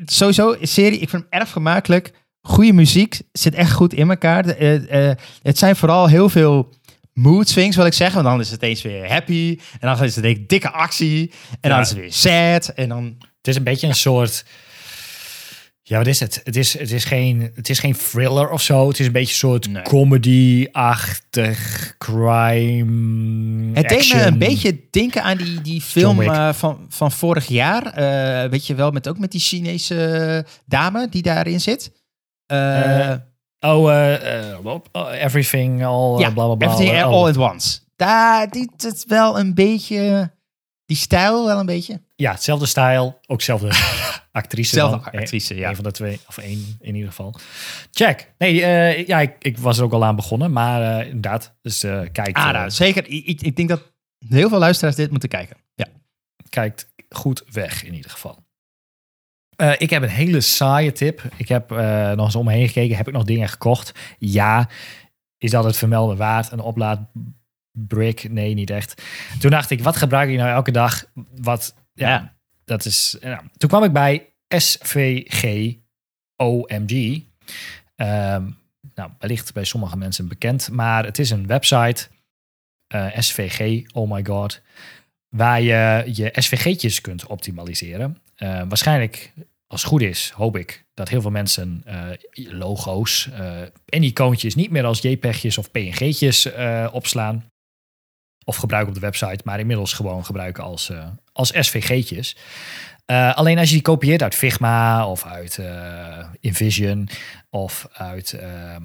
[0.05, 2.11] sowieso, serie, ik vind hem erg vermakelijk.
[2.41, 4.43] Goede muziek, zit echt goed in elkaar.
[4.43, 6.73] De, het zijn vooral heel veel
[7.17, 8.23] mood swings, wil ik zeggen.
[8.23, 9.59] Want dan is het eens weer happy.
[9.79, 11.31] En dan is het een dikke actie.
[11.61, 12.67] En dan is het weer sad.
[12.67, 13.15] En dan...
[13.37, 14.45] Het is een beetje een soort...
[15.81, 16.41] Ja, wat is het?
[16.43, 18.87] Het is, het, is geen, het is geen thriller of zo.
[18.87, 19.83] Het is een beetje een soort Nee.
[19.83, 24.21] comedy-achtig crime Het deed me action.
[24.27, 27.85] een beetje denken aan die, die film eh, van, van vorig jaar.
[27.85, 31.91] Eh, weet je wel, met, ook met die Chinese dame die daarin zit.
[32.45, 33.13] Eh,
[33.59, 36.67] Oh, eh, eh, oh, everything, all, ja, bla bla bla.
[36.67, 37.11] Everything oh.
[37.11, 37.79] All at Once.
[37.95, 40.31] Daar doet het wel een beetje...
[40.85, 42.01] Die stijl wel een beetje.
[42.15, 43.67] Ja, hetzelfde stijl, ook dezelfde
[44.31, 44.73] actrice.
[44.75, 45.19] Zelfde dan.
[45.21, 45.69] actrice, ja.
[45.69, 47.35] Een van de twee, of één in ieder geval.
[47.91, 48.33] Check.
[48.37, 51.55] Nee, eh, ja, ik, ik was er ook al aan begonnen, maar eh, inderdaad.
[51.61, 53.07] Dus eh kijk, Ah, eh, nou, zeker.
[53.07, 53.81] Ik, ik- ik denk dat
[54.27, 55.57] heel veel luisteraars dit moeten kijken.
[55.75, 55.85] Ja.
[56.49, 58.45] kijkt goed weg in ieder geval.
[59.57, 61.21] Eh, ik heb een hele saaie tip.
[61.37, 62.97] Ik heb eh, nog eens om me heen gekeken.
[62.97, 63.91] Heb ik nog dingen gekocht?
[64.19, 64.69] Ja.
[65.37, 66.51] Is dat het vermelden waard?
[66.51, 68.29] Een oplaadbrick?
[68.29, 69.01] Nee, niet echt.
[69.39, 71.03] Toen dacht ik, wat gebruik ik nou elke dag?
[71.41, 72.35] Wat, ja, Ja.
[72.65, 73.17] dat is...
[73.57, 75.73] Toen kwam ik bij SVG
[76.35, 77.21] OMG.
[77.95, 78.49] Ehm,
[78.95, 80.69] nou, wellicht bij sommige mensen bekend.
[80.71, 82.07] Maar het is een website.
[82.87, 84.61] eh, SVG, oh my god
[85.29, 88.17] waar je je SVG'tjes kunt optimaliseren.
[88.37, 89.33] Eh, waarschijnlijk,
[89.67, 94.55] als het goed is, hoop ik dat heel veel mensen eh, logo's eh, en icoontjes
[94.55, 96.49] niet meer als JPEG'jes of PNG'tjes
[96.91, 97.51] opslaan.
[98.45, 100.91] Of gebruiken op de website, maar inmiddels gewoon gebruiken als,
[101.31, 102.37] als SVG'tjes.
[103.33, 105.61] Alleen als je die kopieert uit Figma of uit
[106.39, 107.09] InVision
[107.49, 108.33] of uit...
[108.33, 108.83] ehm,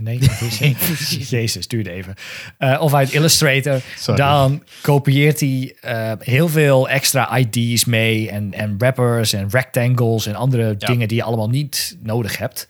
[0.00, 0.18] nee.
[1.28, 2.14] Jezus, duurde even.
[2.58, 3.80] Eh, of uit Illustrator.
[4.14, 10.34] Dan kopieert hij eh, heel veel extra ID's mee en, en wrappers en rectangles en
[10.34, 12.68] andere dingen die je allemaal niet nodig hebt.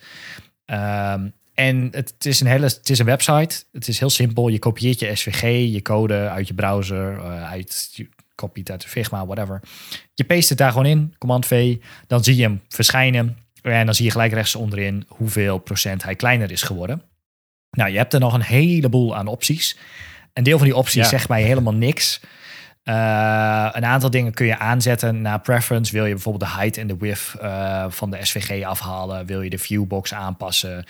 [0.64, 3.64] Ehm, en het is, een hele, het is een website.
[3.72, 4.48] Het is heel simpel.
[4.48, 8.88] Je kopieert je SVG, je code uit je browser, eh, uit, je kopieert uit de
[8.88, 9.60] Figma, whatever.
[10.14, 11.76] Je paste het daar gewoon in, command V.
[12.06, 13.36] Dan zie je hem verschijnen.
[13.62, 17.02] En dan zie je gelijk rechts onderin hoeveel procent hij kleiner is geworden.
[17.76, 19.76] Nou, je hebt er nog een heleboel aan opties.
[20.32, 21.08] Een deel van die opties Ja.
[21.08, 22.20] zegt mij helemaal niks.
[22.82, 25.92] Eh, een aantal dingen kun je aanzetten naar preference.
[25.92, 29.26] Wil je bijvoorbeeld de height en de width eh, van de SVG afhalen?
[29.26, 30.84] Wil je de viewbox aanpassen?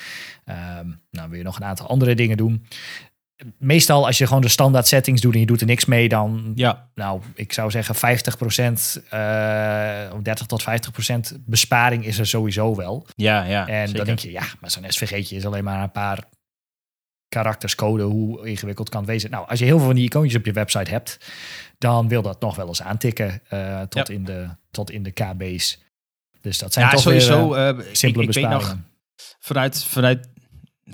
[0.45, 2.67] Ehm, nou, wil je nog een aantal andere dingen doen?
[3.59, 6.53] Meestal als je gewoon de standaard settings doet en je doet er niks mee, dan,
[6.55, 6.89] Ja.
[6.95, 13.07] nou, ik zou zeggen 50%, eh, of 30 tot 50% besparing is er sowieso wel.
[13.17, 13.67] Ja, ja.
[13.67, 13.95] En zeker.
[13.97, 16.19] dan denk je, ja, maar zo'n SVG'tje is alleen maar een paar
[17.33, 18.03] karakters code.
[18.03, 19.31] Hoe ingewikkeld kan het wezen?
[19.31, 21.19] Nou, als je heel veel van die icoontjes op je website hebt,
[21.79, 25.83] dan wil dat nog wel eens aantikken eh, tot, in de, tot in de KB's.
[26.41, 27.51] Dus dat zijn ja, toch sowieso.
[27.51, 28.77] weer ik, simpele ik weet nog,
[29.41, 30.29] vanuit, vanuit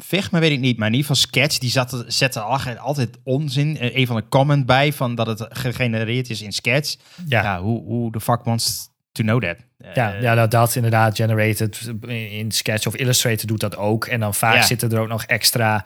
[0.01, 3.76] Figma weet ik niet, maar in ieder geval Sketch, die zat, zette al- altijd onzin.
[3.80, 6.97] Een van de comment bij van dat het gegenereerd is in Sketch.
[7.26, 9.57] ja, Ja, hoe, hoe the fuck wants to know that?
[9.95, 14.07] Ja, ja dat, dat inderdaad, generated in Sketch of Illustrator doet dat ook.
[14.07, 14.62] En dan vaak Ja.
[14.62, 15.84] zitten er ook nog extra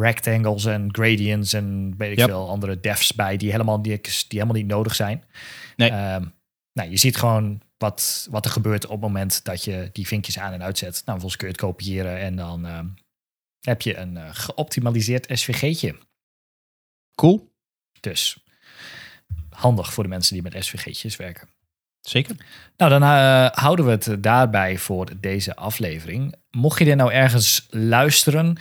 [0.00, 2.28] rectangles en gradients en weet ik Yep.
[2.28, 5.24] veel andere defs bij die helemaal, die, die helemaal niet nodig zijn.
[5.76, 5.90] Nee.
[5.90, 6.24] Ehm,
[6.72, 10.38] nou, je ziet gewoon wat, wat er gebeurt op het moment dat je die vinkjes
[10.38, 10.92] aan en uitzet.
[10.92, 12.86] Nou, vervolgens kun je het kopiëren en dan ehm,
[13.60, 15.98] heb je een eh, geoptimaliseerd SVG'tje.
[17.14, 17.52] Cool.
[18.00, 18.44] Dus
[19.50, 21.48] handig voor de mensen die met SVG'tjes werken.
[22.00, 22.36] Zeker.
[22.76, 26.34] Nou, dan eh, houden we het daarbij voor deze aflevering.
[26.50, 28.58] Mocht je dit nou ergens luisteren,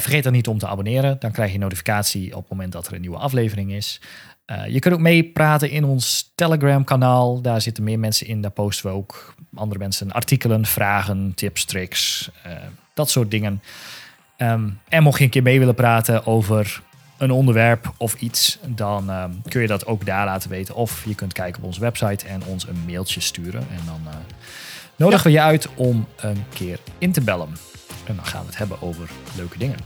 [0.00, 1.16] vergeet dan niet om te abonneren.
[1.18, 4.00] Dan krijg je notificatie op het moment dat er een nieuwe aflevering is.
[4.46, 7.40] Eh, je kunt ook meepraten in ons Telegram-kanaal.
[7.40, 8.40] Daar zitten meer mensen in.
[8.40, 12.52] Daar posten we ook andere mensen artikelen, vragen, tips, tricks, eh,
[12.94, 13.62] dat soort dingen.
[14.36, 16.82] Ehm, en mocht je een keer mee willen praten over
[17.16, 20.74] een onderwerp of iets, dan ehm, kun je dat ook daar laten weten.
[20.74, 23.60] Of je kunt kijken op onze website en ons een mailtje sturen.
[23.60, 24.18] En dan eh,
[24.96, 27.48] nodigen we je uit om een keer in te bellen.
[28.06, 29.76] En dan gaan we het hebben over leuke dingen.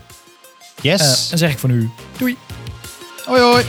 [0.83, 1.01] Yes.
[1.01, 2.37] Eh, dan zeg ik voor nu doei.
[3.25, 3.65] hoi hoi.